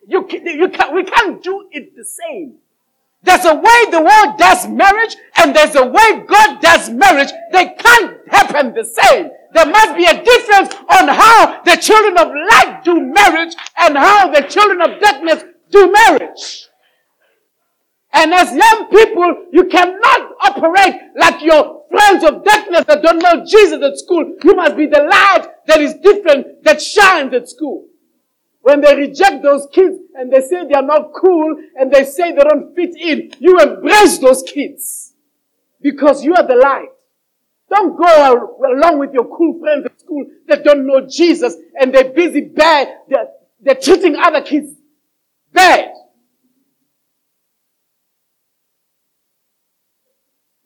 [0.08, 2.60] you, you can, we can't do it the same.
[3.24, 7.30] There's a way the world does marriage and there's a way God does marriage.
[7.52, 9.30] They can't happen the same.
[9.54, 14.32] There must be a difference on how the children of light do marriage and how
[14.32, 16.68] the children of darkness do marriage.
[18.14, 23.46] And as young people, you cannot operate like your friends of darkness that don't know
[23.46, 24.36] Jesus at school.
[24.44, 27.87] You must be the light that is different, that shines at school.
[28.68, 32.34] When they reject those kids and they say they are not cool and they say
[32.34, 35.14] they don't fit in, you embrace those kids
[35.82, 36.90] because you are the light.
[37.70, 42.12] Don't go along with your cool friends at school that don't know Jesus and they're
[42.12, 42.90] busy bad.
[43.08, 43.28] They're,
[43.62, 44.74] they're treating other kids
[45.54, 45.94] bad.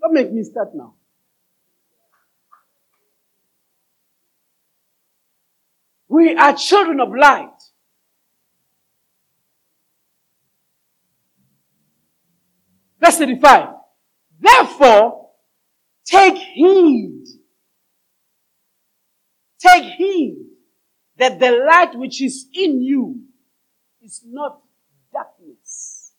[0.01, 0.95] Don't make me start now.
[6.07, 7.60] We are children of light.
[13.01, 13.69] Verse 35.
[14.39, 15.29] Therefore,
[16.05, 17.23] take heed.
[19.59, 20.37] Take heed
[21.17, 23.21] that the light which is in you
[24.01, 24.59] is not
[25.13, 26.13] darkness.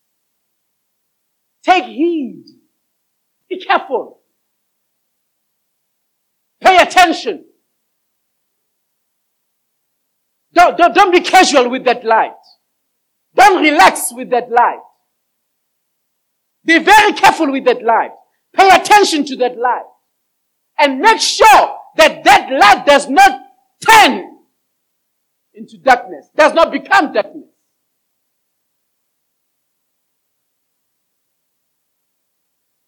[1.63, 2.45] Take heed.
[3.49, 4.21] Be careful.
[6.61, 7.45] Pay attention.
[10.53, 12.33] Don't, don't, don't be casual with that light.
[13.35, 14.83] Don't relax with that light.
[16.65, 18.13] Be very careful with that light.
[18.55, 19.85] Pay attention to that light.
[20.79, 23.41] And make sure that that light does not
[23.87, 24.39] turn
[25.55, 27.49] into darkness, does not become darkness.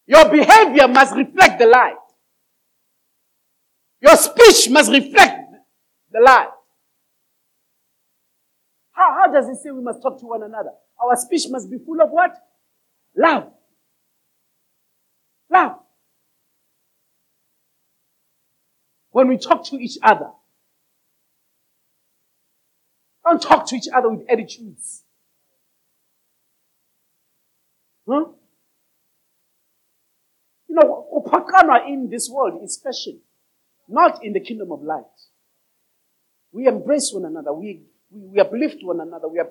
[0.06, 1.96] Your behavior must reflect the light.
[4.00, 5.50] Your speech must reflect
[6.12, 6.48] the light.
[8.92, 10.70] How, how does it say we must talk to one another?
[11.02, 12.36] Our speech must be full of what?
[13.16, 13.50] Love.
[15.54, 15.78] Love.
[19.12, 20.30] When we talk to each other,
[23.24, 25.04] don't talk to each other with attitudes.
[28.08, 28.24] Huh?
[30.68, 33.18] You know, Upakana in this world is special,
[33.88, 35.04] not in the kingdom of light.
[36.50, 37.52] We embrace one another.
[37.52, 39.28] We, we, we uplift one another.
[39.28, 39.48] We are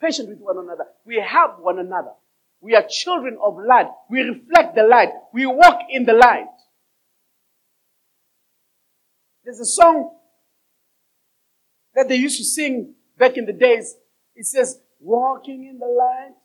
[0.00, 0.86] patient with one another.
[1.04, 2.12] We help one another.
[2.62, 3.88] We are children of light.
[4.08, 5.10] We reflect the light.
[5.34, 6.46] We walk in the light.
[9.44, 10.16] There's a song
[11.96, 13.96] that they used to sing back in the days.
[14.36, 16.36] It says, walking in the light,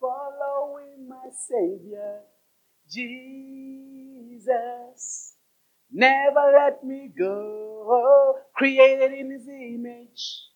[0.00, 2.22] following my savior,
[2.90, 4.40] Jesus.
[5.92, 10.50] Never let me go, created in his image.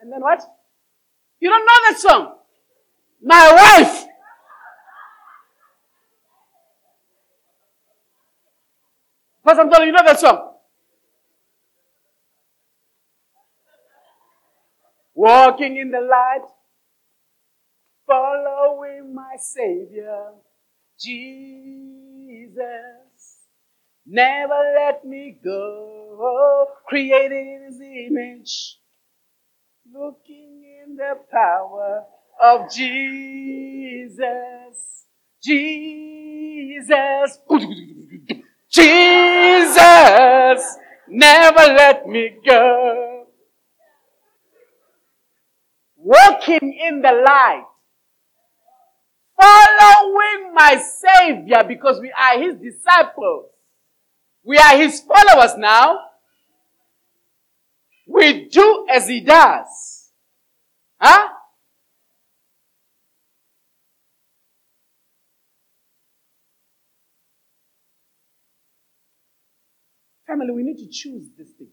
[0.00, 0.42] And then what?
[1.38, 2.39] You don't know that song.
[3.22, 4.06] My wife.
[9.44, 10.54] Pastor Antonio, you know that song?
[15.14, 16.46] Walking in the light,
[18.06, 20.32] following my Savior,
[20.98, 22.54] Jesus.
[24.06, 28.78] Never let me go, created in His image,
[29.92, 32.06] looking in the power
[32.40, 34.20] of Jesus.
[35.42, 37.38] Jesus.
[38.70, 40.76] Jesus.
[41.08, 43.26] Never let me go.
[45.96, 47.64] Walking in the light.
[49.40, 53.46] Following my Savior because we are His disciples.
[54.44, 55.98] We are His followers now.
[58.06, 60.10] We do as He does.
[61.00, 61.28] Huh?
[70.30, 71.70] Family, we need to choose this thing.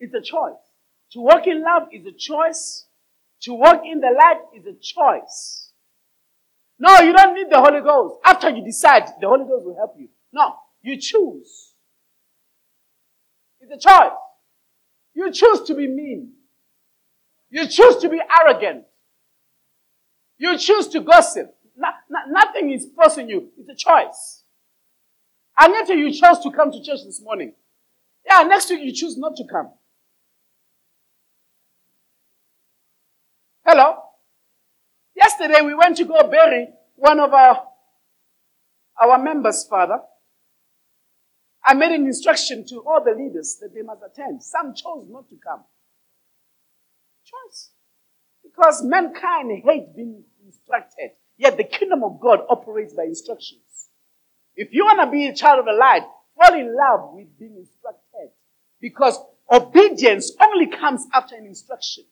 [0.00, 0.60] It's a choice.
[1.12, 2.84] To walk in love is a choice.
[3.42, 5.70] To walk in the light is a choice.
[6.78, 8.16] No, you don't need the Holy Ghost.
[8.22, 10.08] After you decide, the Holy Ghost will help you.
[10.30, 11.72] No, you choose.
[13.60, 14.12] It's a choice.
[15.14, 16.32] You choose to be mean.
[17.48, 18.84] You choose to be arrogant.
[20.36, 21.54] You choose to gossip.
[21.76, 23.48] No, no, nothing is forcing you.
[23.58, 24.43] It's a choice.
[25.58, 27.54] And yet you chose to come to church this morning.
[28.26, 29.72] Yeah, next week you choose not to come.
[33.64, 33.96] Hello?
[35.14, 37.64] Yesterday we went to go bury one of our,
[39.00, 39.98] our members' father.
[41.64, 44.42] I made an instruction to all the leaders that they must attend.
[44.42, 45.64] Some chose not to come.
[47.24, 47.70] Choice.
[48.42, 51.12] Because mankind hate being instructed.
[51.38, 53.63] Yet the kingdom of God operates by instructions.
[54.56, 56.02] If you want to be a child of the light,
[56.36, 58.30] fall in love with being instructed.
[58.80, 59.18] Because
[59.50, 62.04] obedience only comes after an instruction.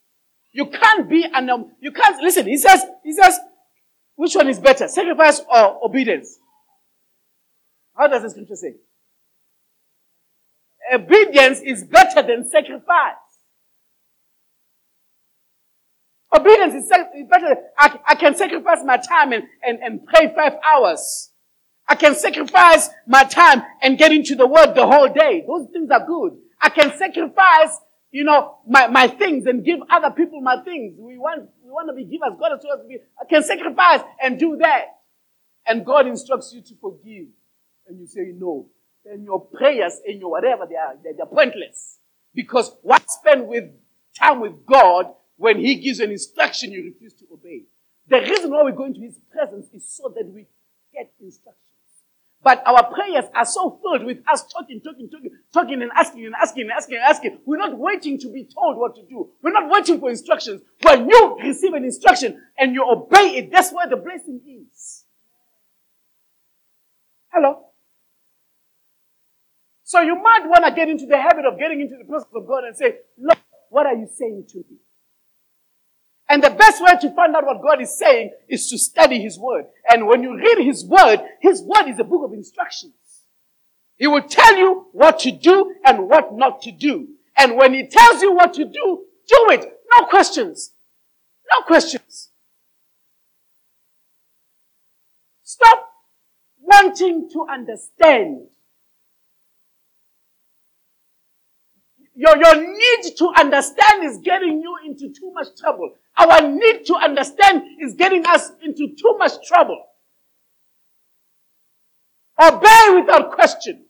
[0.52, 3.38] You can't be an, um, you can't, listen, he says, he says,
[4.16, 6.38] which one is better, sacrifice or obedience?
[7.96, 8.74] How does the scripture say?
[10.92, 13.16] Obedience is better than sacrifice.
[16.34, 16.90] Obedience is
[17.28, 17.56] better.
[17.78, 21.31] I, I can sacrifice my time and, and, and pray five hours.
[21.88, 25.44] I can sacrifice my time and get into the word the whole day.
[25.46, 26.38] Those things are good.
[26.60, 27.76] I can sacrifice,
[28.10, 30.94] you know, my, my things and give other people my things.
[30.98, 32.38] We want, we want to be givers.
[32.38, 34.84] God has told us to be, I can sacrifice and do that.
[35.66, 37.26] And God instructs you to forgive.
[37.86, 38.68] And you say no.
[39.04, 41.98] Then your prayers and your whatever, they are, they're, they're pointless.
[42.34, 43.64] Because what spend with
[44.18, 45.06] time with God
[45.36, 47.64] when He gives an instruction you refuse to obey.
[48.08, 50.46] The reason why we go into His presence is so that we
[50.92, 51.71] get instructions.
[52.42, 56.34] But our prayers are so filled with us talking, talking, talking, talking and asking and
[56.34, 57.38] asking and asking and asking.
[57.46, 59.30] We're not waiting to be told what to do.
[59.42, 60.60] We're not waiting for instructions.
[60.82, 65.04] When you receive an instruction and you obey it, that's where the blessing is.
[67.32, 67.66] Hello?
[69.84, 72.46] So you might want to get into the habit of getting into the presence of
[72.46, 73.38] God and say, Lord,
[73.70, 74.78] what are you saying to me?
[76.32, 79.38] And the best way to find out what God is saying is to study His
[79.38, 79.66] Word.
[79.86, 82.94] And when you read His Word, His Word is a book of instructions.
[83.98, 87.06] He will tell you what to do and what not to do.
[87.36, 89.78] And when He tells you what to do, do it.
[89.94, 90.72] No questions.
[91.54, 92.30] No questions.
[95.42, 95.86] Stop
[96.62, 98.46] wanting to understand.
[102.14, 105.92] Your, your need to understand is getting you into too much trouble.
[106.18, 109.82] Our need to understand is getting us into too much trouble.
[112.40, 113.86] Obey without question.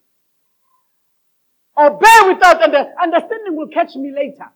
[1.77, 4.51] Obey without under, understanding will catch me later.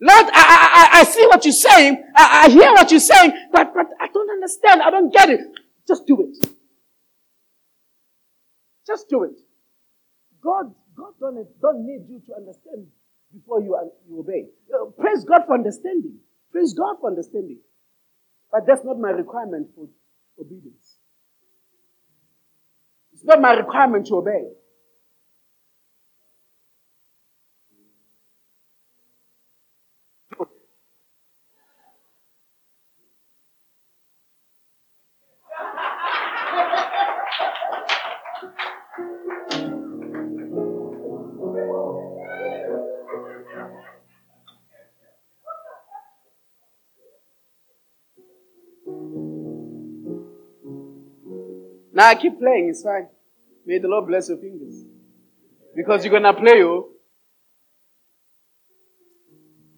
[0.00, 2.02] Lord, I, I, I see what you're saying.
[2.16, 4.82] I, I hear what you're saying, but, but I don't understand.
[4.82, 5.40] I don't get it.
[5.86, 6.48] Just do it.
[8.86, 9.38] Just do it.
[10.42, 12.86] God, God don't, don't need you to understand
[13.32, 13.78] before you,
[14.08, 14.46] you obey.
[14.72, 16.18] Uh, praise God for understanding.
[16.52, 17.58] Praise God for understanding.
[18.52, 19.88] But that's not my requirement for
[20.38, 20.96] obedience.
[23.12, 24.44] It's not my requirement to obey.
[52.00, 53.08] Now I keep playing, it's fine.
[53.66, 54.84] May the Lord bless your fingers.
[55.76, 56.88] Because you're gonna play, oh.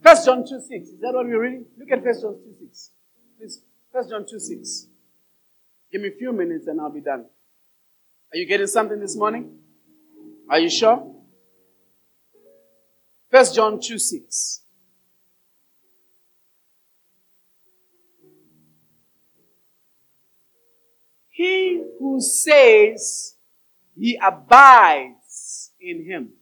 [0.00, 0.88] First John 2 6.
[0.88, 1.64] Is that what we're reading?
[1.76, 2.90] Look at First John 2 6.
[3.36, 3.62] Please.
[3.92, 4.86] First John 2 6.
[5.90, 7.24] Give me a few minutes and I'll be done.
[8.32, 9.58] Are you getting something this morning?
[10.48, 11.04] Are you sure?
[13.32, 14.61] First John 2 6.
[21.42, 23.34] He who says
[23.98, 26.34] he abides in him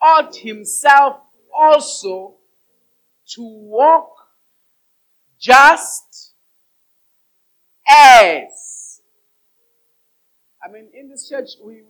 [0.00, 1.16] ought himself
[1.52, 2.34] also
[3.34, 4.12] to walk
[5.40, 6.34] just
[7.90, 9.00] as.
[10.64, 11.82] I mean, in this church, we,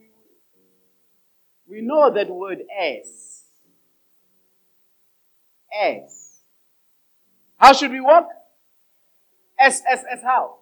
[1.68, 3.42] we, know that word as.
[5.78, 6.40] As.
[7.58, 8.30] How should we walk?
[9.62, 10.56] As, as, as how?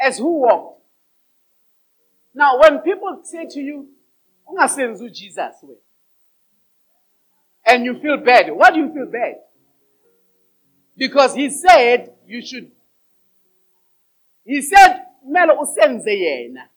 [0.00, 0.82] As who walked?
[2.32, 3.88] Now, when people say to you,
[4.48, 5.74] ungasenzi Jesus way,
[7.66, 9.34] and you feel bad, why do you feel bad?
[10.96, 12.70] Because he said you should.
[14.44, 16.68] He said, "Melo usenze yena."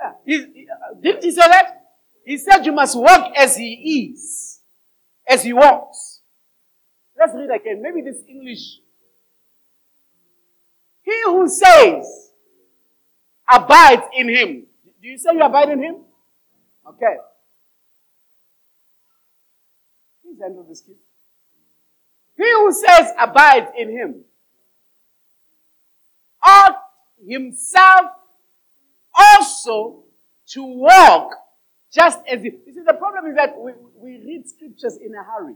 [0.00, 0.12] Uh,
[1.00, 1.86] didn't he say that?
[2.24, 4.60] He said you must walk as he is,
[5.26, 6.15] as he walks.
[7.18, 7.82] Let's read again.
[7.82, 8.78] Maybe this English.
[11.02, 12.32] He who says
[13.50, 14.66] abides in him.
[15.00, 15.96] Do you say you abide in him?
[16.88, 17.16] Okay.
[20.22, 20.96] Please handle this kid.
[22.36, 24.24] He who says abides in him
[26.44, 26.78] ought
[27.26, 28.10] himself
[29.16, 30.04] also
[30.48, 31.30] to walk
[31.92, 32.52] just as if.
[32.66, 35.54] You see, the problem is that we, we read scriptures in a hurry.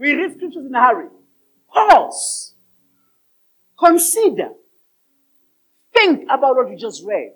[0.00, 1.08] We read scriptures in a hurry.
[1.70, 2.54] Pause.
[3.78, 4.48] Consider.
[5.94, 7.34] Think about what you just read.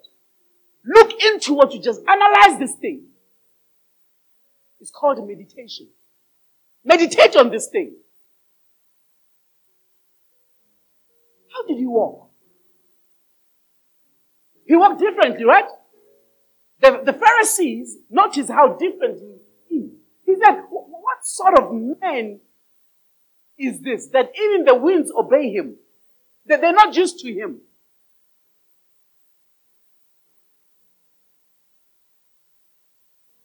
[0.82, 3.04] Look into what you just analyze this thing.
[4.80, 5.88] It's called meditation.
[6.82, 7.96] Meditate on this thing.
[11.54, 12.30] How did he walk?
[14.66, 15.68] He walked differently, right?
[16.80, 19.20] The, the Pharisees noticed how different
[19.68, 19.90] he is.
[20.24, 22.40] He said, What sort of man
[23.58, 25.76] is this that even the winds obey him?
[26.46, 27.60] That they're not used to him.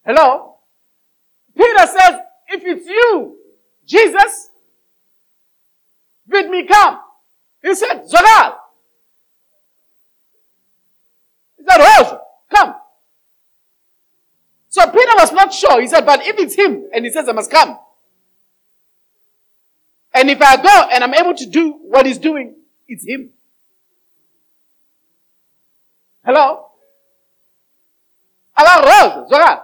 [0.06, 0.56] Hello?
[1.56, 3.38] Peter says, if it's you,
[3.86, 4.50] Jesus,
[6.28, 7.00] bid me come.
[7.62, 8.56] He said, Zonal.
[11.58, 12.20] He said, Rose,
[12.54, 12.76] come.
[14.70, 15.82] So Peter was not sure.
[15.82, 17.78] He said, but if it's him, and he says, I must come.
[20.20, 22.54] And if I go and I'm able to do what he's doing,
[22.90, 23.30] it's him.
[26.26, 26.66] Hello?
[28.54, 29.62] Hello, Rose, Zonal.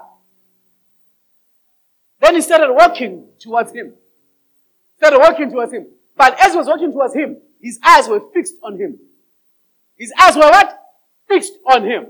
[2.22, 3.96] Then he started walking towards him.
[4.96, 5.88] Started walking towards him.
[6.16, 8.98] But as he was walking towards him, his eyes were fixed on him.
[9.98, 10.80] His eyes were what?
[11.28, 12.06] Fixed on him.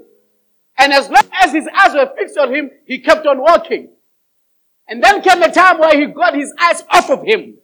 [0.77, 3.89] And as long as his eyes were fixed on him, he kept on walking.
[4.87, 7.55] And then came a time where he got his eyes off of him.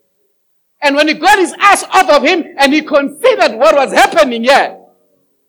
[0.82, 4.44] And when he got his eyes off of him and he considered what was happening
[4.44, 4.78] here,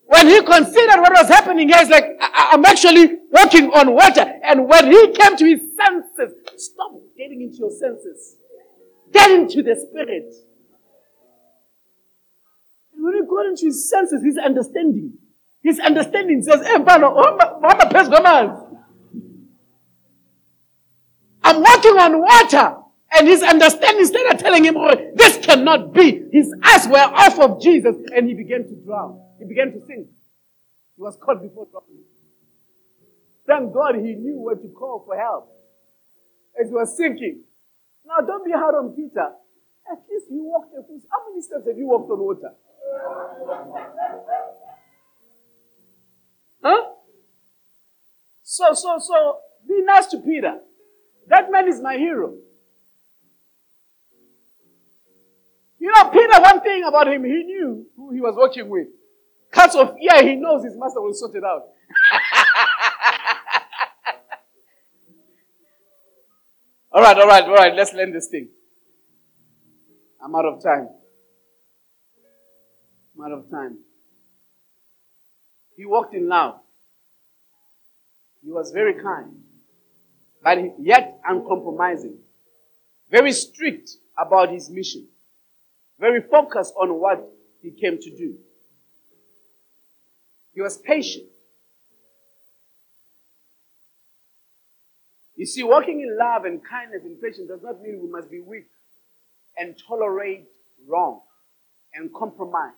[0.05, 4.31] when he considered what was happening here, he's like, I'm actually walking on water.
[4.45, 8.37] And when he came to his senses, stop getting into your senses.
[9.11, 10.35] Get into the spirit.
[12.95, 15.15] And when he got into his senses, his understanding,
[15.63, 16.85] his understanding says, eh, hey,
[21.45, 22.82] I'm walking on water.
[23.15, 26.25] And his understanding instead of telling him, oh, this cannot be.
[26.33, 29.21] His eyes were off of Jesus and he began to drown.
[29.39, 30.09] He began to sink.
[30.97, 32.05] He was caught before drowning.
[33.47, 35.53] Thank God he knew where to call for help
[36.61, 37.43] as he was sinking.
[38.07, 39.33] Now don't be hard on Peter.
[39.91, 41.03] At least he walked a foot.
[41.11, 42.53] How many steps have you walked on water?
[46.63, 46.83] Huh?
[48.43, 50.61] So, so, so, be nice to Peter.
[51.29, 52.35] That man is my hero.
[56.63, 58.89] Thing about him, he knew who he was working with.
[59.51, 61.63] Cuts of ear, he knows his master will sort it out.
[66.93, 68.49] all right, all right, all right, let's learn this thing.
[70.25, 70.89] I'm out of time.
[73.15, 73.79] I'm out of time.
[75.77, 76.61] He walked in love.
[78.43, 79.43] He was very kind,
[80.43, 82.19] but yet uncompromising.
[83.11, 85.09] Very strict about his mission
[86.03, 87.33] very focused on what
[87.63, 88.35] he came to do.
[90.53, 91.27] He was patient.
[95.37, 98.41] You see, walking in love and kindness and patience does not mean we must be
[98.41, 98.67] weak
[99.57, 100.49] and tolerate
[100.89, 101.21] wrong
[101.95, 102.73] and compromise.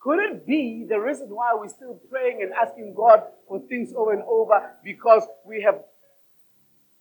[0.00, 4.12] Could it be the reason why we're still praying and asking God for things over
[4.12, 5.80] and over because we have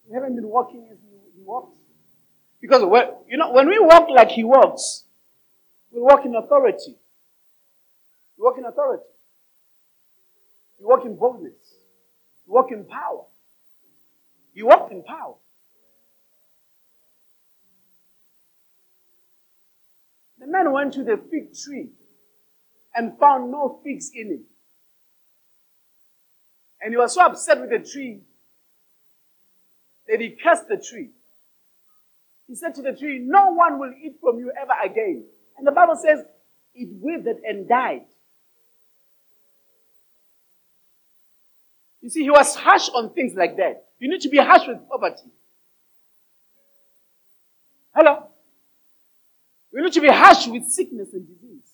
[0.08, 0.98] we haven't been walking as
[1.36, 1.77] He walks?
[2.62, 5.04] Because when, you know, when we walk like he walks,
[5.92, 6.96] we walk in authority.
[8.38, 9.04] We walk in authority.
[10.80, 11.54] We walk in boldness.
[12.46, 13.24] We walk in power.
[14.54, 15.36] He walked in power.
[20.40, 21.90] The man went to the fig tree
[22.96, 24.42] and found no figs in it.
[26.82, 28.22] And he was so upset with the tree
[30.08, 31.10] that he cursed the tree.
[32.48, 35.26] He said to the tree, No one will eat from you ever again.
[35.58, 36.24] And the Bible says,
[36.78, 38.06] it withered and died.
[42.02, 43.88] You see, he was harsh on things like that.
[44.00, 45.30] You need to be harsh with poverty.
[47.94, 48.28] Hello?
[49.74, 51.72] You need to be harsh with sickness and disease.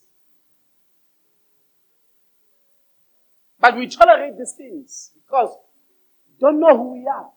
[3.59, 5.55] But we tolerate these things because
[6.27, 7.29] we don't know who we are.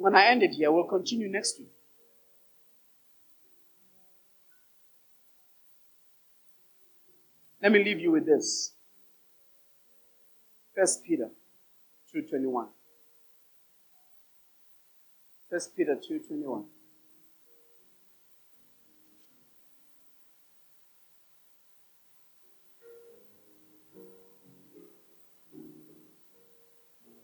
[0.00, 1.68] When I end it here, we'll continue next week.
[7.62, 8.72] Let me leave you with this.
[10.74, 11.28] First Peter
[12.14, 12.68] 2.21.
[15.50, 16.64] First Peter 2.21.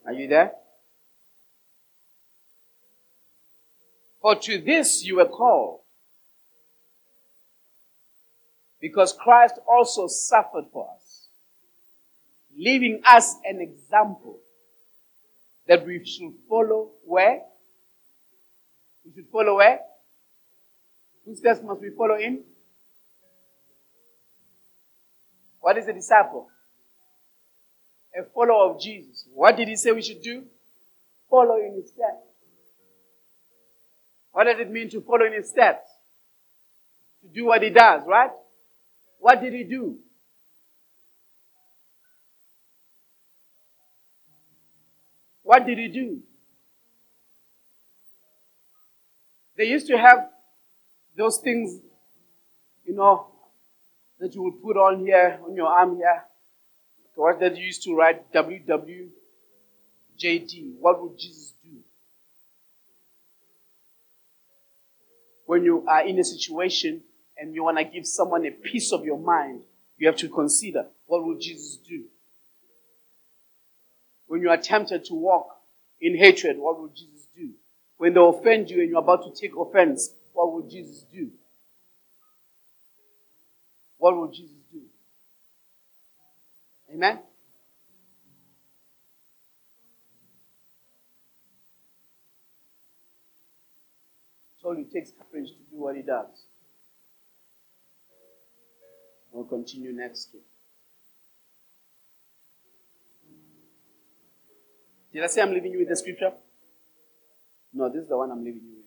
[0.05, 0.53] Are you there?
[4.27, 5.83] For to this you were called.
[8.81, 11.29] Because Christ also suffered for us,
[12.59, 14.41] leaving us an example
[15.69, 17.43] that we should follow where?
[19.05, 19.79] We should follow where?
[21.25, 22.43] Whose steps must we follow in?
[25.61, 26.49] What is a disciple?
[28.19, 29.25] A follower of Jesus.
[29.33, 30.43] What did he say we should do?
[31.31, 32.26] Follow in his steps.
[34.37, 35.89] What does it mean to follow in his steps?
[37.23, 38.29] To do what he does, right?
[39.19, 39.97] What did he do?
[45.43, 46.21] What did he do?
[49.57, 50.29] They used to have
[51.17, 51.81] those things,
[52.85, 53.29] you know,
[54.21, 56.25] that you would put on here, on your arm here.
[57.15, 59.09] What that you used to write WWJD.
[60.79, 61.71] What would Jesus do?
[65.47, 67.03] When you are in a situation
[67.39, 69.63] and you want to give someone a piece of your mind,
[69.97, 72.05] you have to consider what will Jesus do?
[74.27, 75.49] When you are tempted to walk
[76.01, 77.51] in hatred, what will Jesus do?
[77.97, 81.31] When they offend you and you're about to take offense, what will Jesus do?
[83.99, 84.83] What will Jesus do?
[86.93, 87.21] Amen?
[94.75, 96.47] You it takes courage to do what he does.
[99.33, 100.43] We'll continue next week.
[105.13, 106.33] Did I say I'm leaving you with the scripture?
[107.73, 108.87] No, this is the one I'm leaving you with.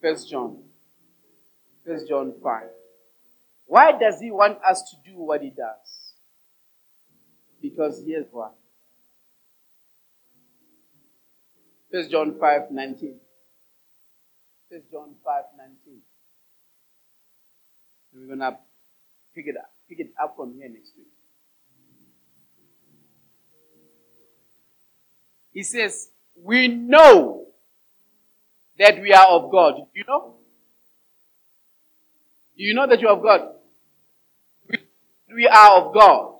[0.00, 0.58] First John.
[1.86, 2.62] First John 5.
[3.66, 6.12] Why does he want us to do what he does?
[7.60, 8.50] Because here's why.
[11.90, 13.20] First John 5 19.
[14.90, 16.00] John 5 19.
[18.14, 18.58] we're gonna
[19.34, 21.08] pick it up, pick it up from here next week.
[25.52, 27.46] He says, We know
[28.78, 29.74] that we are of God.
[29.76, 30.34] Do you know?
[32.56, 33.50] Do you know that you are of God?
[35.34, 36.34] We are of God.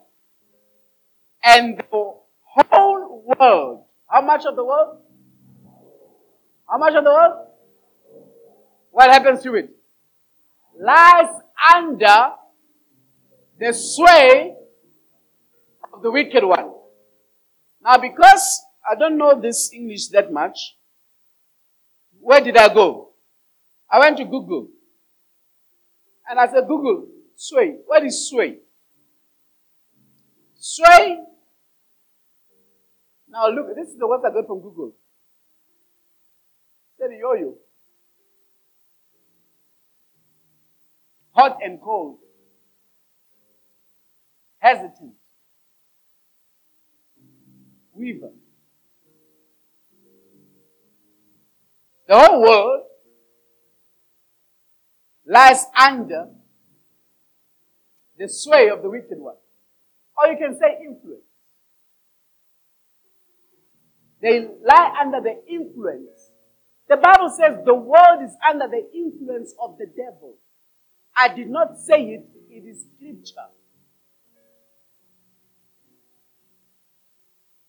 [1.43, 4.99] And the whole world, how much of the world?
[6.69, 7.44] How much of the world?
[8.95, 9.71] What happens to it?
[10.81, 11.27] Lies
[11.75, 12.29] under
[13.59, 14.55] the sway
[15.93, 16.71] of the wicked one.
[17.83, 20.77] Now, because I don't know this English that much.
[22.21, 23.11] Where did I go?
[23.91, 24.69] I went to Google.
[26.31, 27.75] And I said, Google, sway.
[27.87, 28.59] What is sway?
[30.55, 31.19] Sway.
[33.29, 34.93] Now look, this is the words I got from Google.
[36.97, 37.59] Said yo-yo.
[41.35, 42.19] Hot and cold.
[44.59, 45.15] Hesitant.
[47.93, 48.31] Weaver.
[52.07, 52.83] The whole world
[55.27, 56.29] lies under
[58.19, 59.37] the sway of the wicked one.
[60.17, 61.23] Or you can say influence.
[64.21, 66.31] They lie under the influence.
[66.89, 70.37] The Bible says the world is under the influence of the devil.
[71.17, 73.49] I did not say it, it is scripture.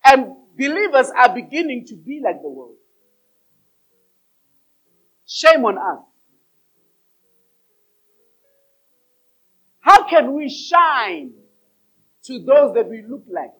[0.04, 2.76] And believers are beginning to be like the world.
[5.26, 6.04] Shame on us.
[9.80, 11.32] How can we shine
[12.24, 13.52] to those that we look like?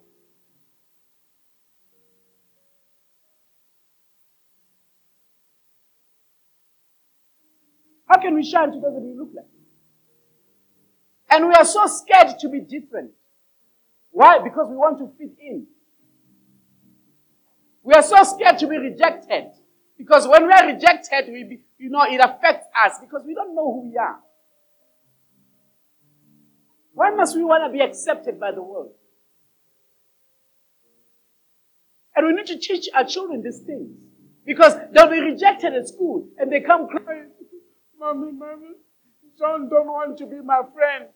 [8.09, 9.47] How can we shine to those that we look like?
[11.37, 13.11] And we are so scared to be different.
[14.11, 14.39] Why?
[14.39, 15.67] Because we want to fit in.
[17.83, 19.49] We are so scared to be rejected.
[19.99, 23.55] Because when we are rejected, we be, you know, it affects us because we don't
[23.55, 24.17] know who we are.
[26.95, 28.93] Why must we want to be accepted by the world?
[32.17, 33.91] And we need to teach our children these things.
[34.47, 37.29] Because they'll be rejected at school and they come crying,
[37.99, 38.73] Mommy, Mommy,
[39.39, 41.11] John don't want to be my friend.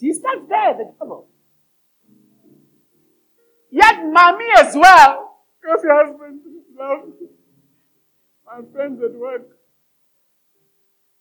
[0.00, 1.28] He starts there, the devil.
[3.70, 6.40] Yet mommy as well because your husband
[6.78, 7.12] loves
[8.44, 9.48] my friends at work.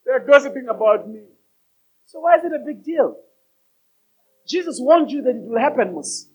[0.06, 1.22] They're gossiping about me.
[2.06, 3.16] So why is it a big deal?
[4.48, 6.28] Jesus warned you that it will happen, Mus.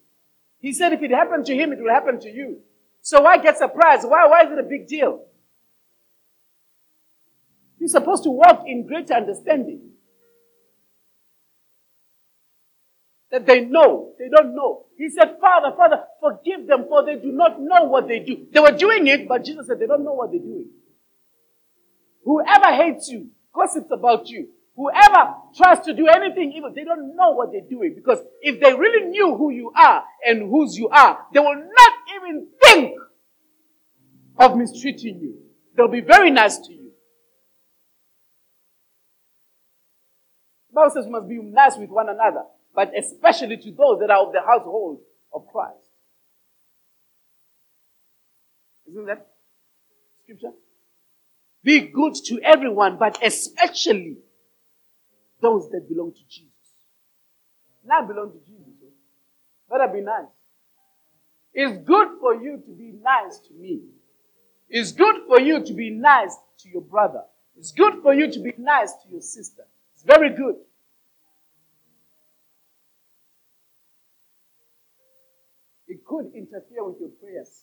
[0.61, 2.61] He said if it happened to him, it will happen to you.
[3.02, 4.09] So why get surprised?
[4.09, 5.24] Why, why is it a big deal?
[7.78, 9.90] You're supposed to walk in greater understanding.
[13.37, 14.14] That they know.
[14.18, 14.87] They don't know.
[14.97, 18.47] He said, Father, Father, forgive them for they do not know what they do.
[18.51, 20.70] They were doing it, but Jesus said they don't know what they're doing.
[22.24, 27.32] Whoever hates you, gossips about you, whoever tries to do anything evil, they don't know
[27.32, 27.95] what they're doing.
[27.95, 31.93] Because if they really knew who you are and whose you are, they will not
[32.16, 32.95] even think
[34.39, 35.39] of mistreating you.
[35.76, 36.91] They'll be very nice to you.
[40.70, 42.43] The Bible says we must be nice with one another
[42.77, 45.01] but especially to those that are of the household
[45.33, 45.79] of Christ.
[48.89, 49.27] Isn't that
[50.22, 50.53] scripture?
[51.64, 54.18] Be good to everyone, but especially
[55.41, 56.53] those that belong to Jesus.
[57.85, 58.74] Now belong to Jesus.
[58.85, 58.91] Eh?
[59.70, 60.27] Better be nice.
[61.55, 63.81] It's good for you to be nice to me.
[64.68, 67.22] It's good for you to be nice to your brother.
[67.57, 69.62] It's good for you to be nice to your sister.
[69.95, 70.57] It's very good.
[76.16, 77.62] Could interfere with your prayers.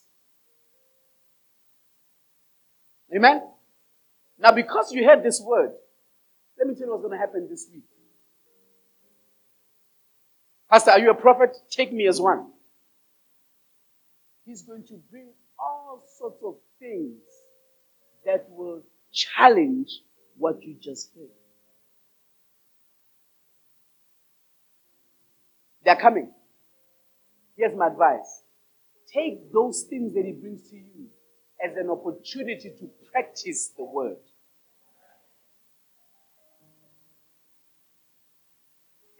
[3.14, 3.42] Amen?
[4.38, 5.72] Now, because you heard this word,
[6.58, 7.82] let me tell you what's going to happen this week.
[10.70, 11.56] Pastor, are you a prophet?
[11.70, 12.50] Take me as one.
[14.46, 15.28] He's going to bring
[15.58, 17.18] all sorts of things
[18.24, 18.82] that will
[19.12, 19.88] challenge
[20.36, 21.28] what you just heard.
[25.84, 26.32] They're coming.
[27.56, 28.43] Here's my advice.
[29.14, 31.06] Take those things that he brings to you
[31.64, 34.16] as an opportunity to practice the word.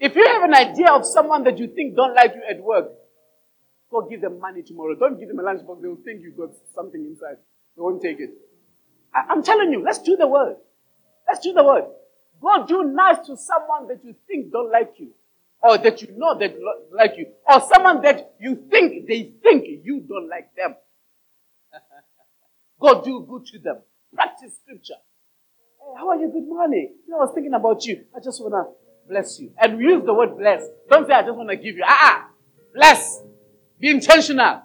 [0.00, 2.90] If you have an idea of someone that you think don't like you at work,
[3.88, 4.96] go give them money tomorrow.
[4.96, 5.80] Don't give them a lunchbox.
[5.80, 7.36] They'll think you've got something inside.
[7.76, 8.30] They won't take it.
[9.14, 10.56] I- I'm telling you, let's do the word.
[11.28, 11.84] Let's do the word.
[12.40, 15.14] Go do nice to someone that you think don't like you
[15.64, 16.54] or that you know that
[16.92, 20.74] like you, or someone that you think they think you don't like them.
[22.80, 23.78] Go do good to them.
[24.14, 25.00] Practice scripture.
[25.80, 26.30] Hey, how are you?
[26.30, 26.92] Good morning.
[27.06, 28.04] You know, I was thinking about you.
[28.14, 29.52] I just want to bless you.
[29.58, 30.64] And use the word bless.
[30.90, 31.82] Don't say, I just want to give you.
[31.86, 32.28] Ah, ah,
[32.74, 33.22] bless.
[33.80, 34.60] Be intentional.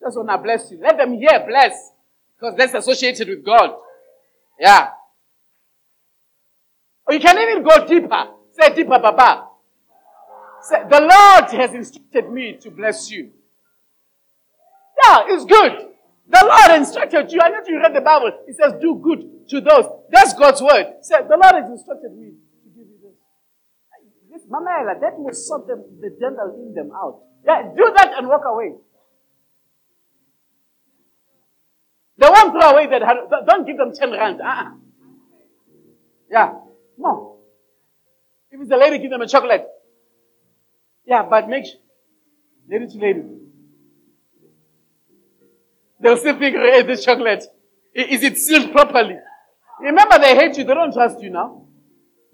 [0.00, 0.80] Just want to bless you.
[0.82, 1.90] Let them hear bless.
[2.34, 3.74] Because that's associated with God.
[4.58, 4.88] Yeah.
[7.06, 8.28] Or you can even go deeper.
[8.58, 9.47] Say deeper, Papa.
[10.62, 13.30] Say, the Lord has instructed me to bless you.
[15.04, 15.88] Yeah, it's good.
[16.28, 17.40] The Lord instructed you.
[17.42, 18.32] I know you read the Bible.
[18.46, 19.86] It says, do good to those.
[20.10, 20.96] That's God's word.
[21.02, 22.32] Say, the Lord has instructed me
[22.64, 23.14] to give you this.
[24.30, 27.22] This Mama that will sort them, the devil in them out.
[27.46, 28.74] Yeah, do that and walk away.
[32.18, 33.46] They won't throw away that.
[33.46, 34.40] Don't give them 10 rand.
[34.40, 34.70] Uh-uh.
[36.30, 36.54] Yeah.
[36.98, 37.36] No.
[38.50, 39.66] If it's lady, give them a chocolate.
[41.08, 41.80] Yeah, but make sure.
[42.68, 43.22] Lady to lady.
[46.00, 47.44] They'll still think, hey, this chocolate,
[47.94, 49.16] is it sealed properly?
[49.80, 50.64] Remember, they hate you.
[50.64, 51.66] They don't trust you now.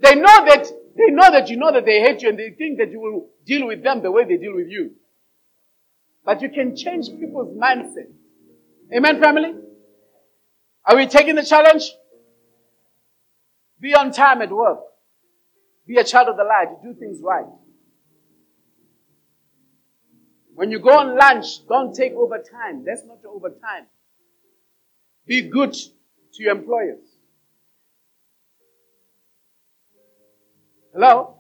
[0.01, 0.67] They know that,
[0.97, 3.29] they know that you know that they hate you and they think that you will
[3.47, 4.91] deal with them the way they deal with you.
[6.25, 8.11] But you can change people's mindset.
[8.93, 9.55] Amen, family?
[10.85, 11.93] Are we taking the challenge?
[13.81, 14.81] Be on time at work.
[15.87, 16.83] Be a child of the light.
[16.83, 17.47] Do things right.
[20.55, 22.85] When you go on lunch, don't take overtime.
[22.85, 23.87] That's not overtime.
[25.27, 27.05] Be good to your employers.
[30.93, 31.37] Hello?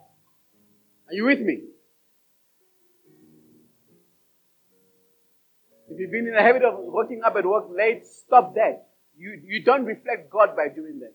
[1.06, 1.62] Are you with me?
[5.88, 8.88] If you've been in the habit of waking up at work late, stop that.
[9.16, 11.14] You, you don't reflect God by doing that.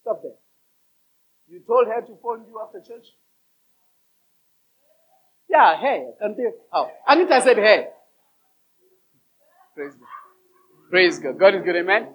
[0.00, 0.38] Stop that.
[1.46, 3.06] You told her to phone you after church?
[5.50, 7.88] Yeah, hey, until oh, Anita said hey.
[9.76, 10.08] Praise God.
[10.90, 11.38] Praise God.
[11.40, 12.08] God is good, amen.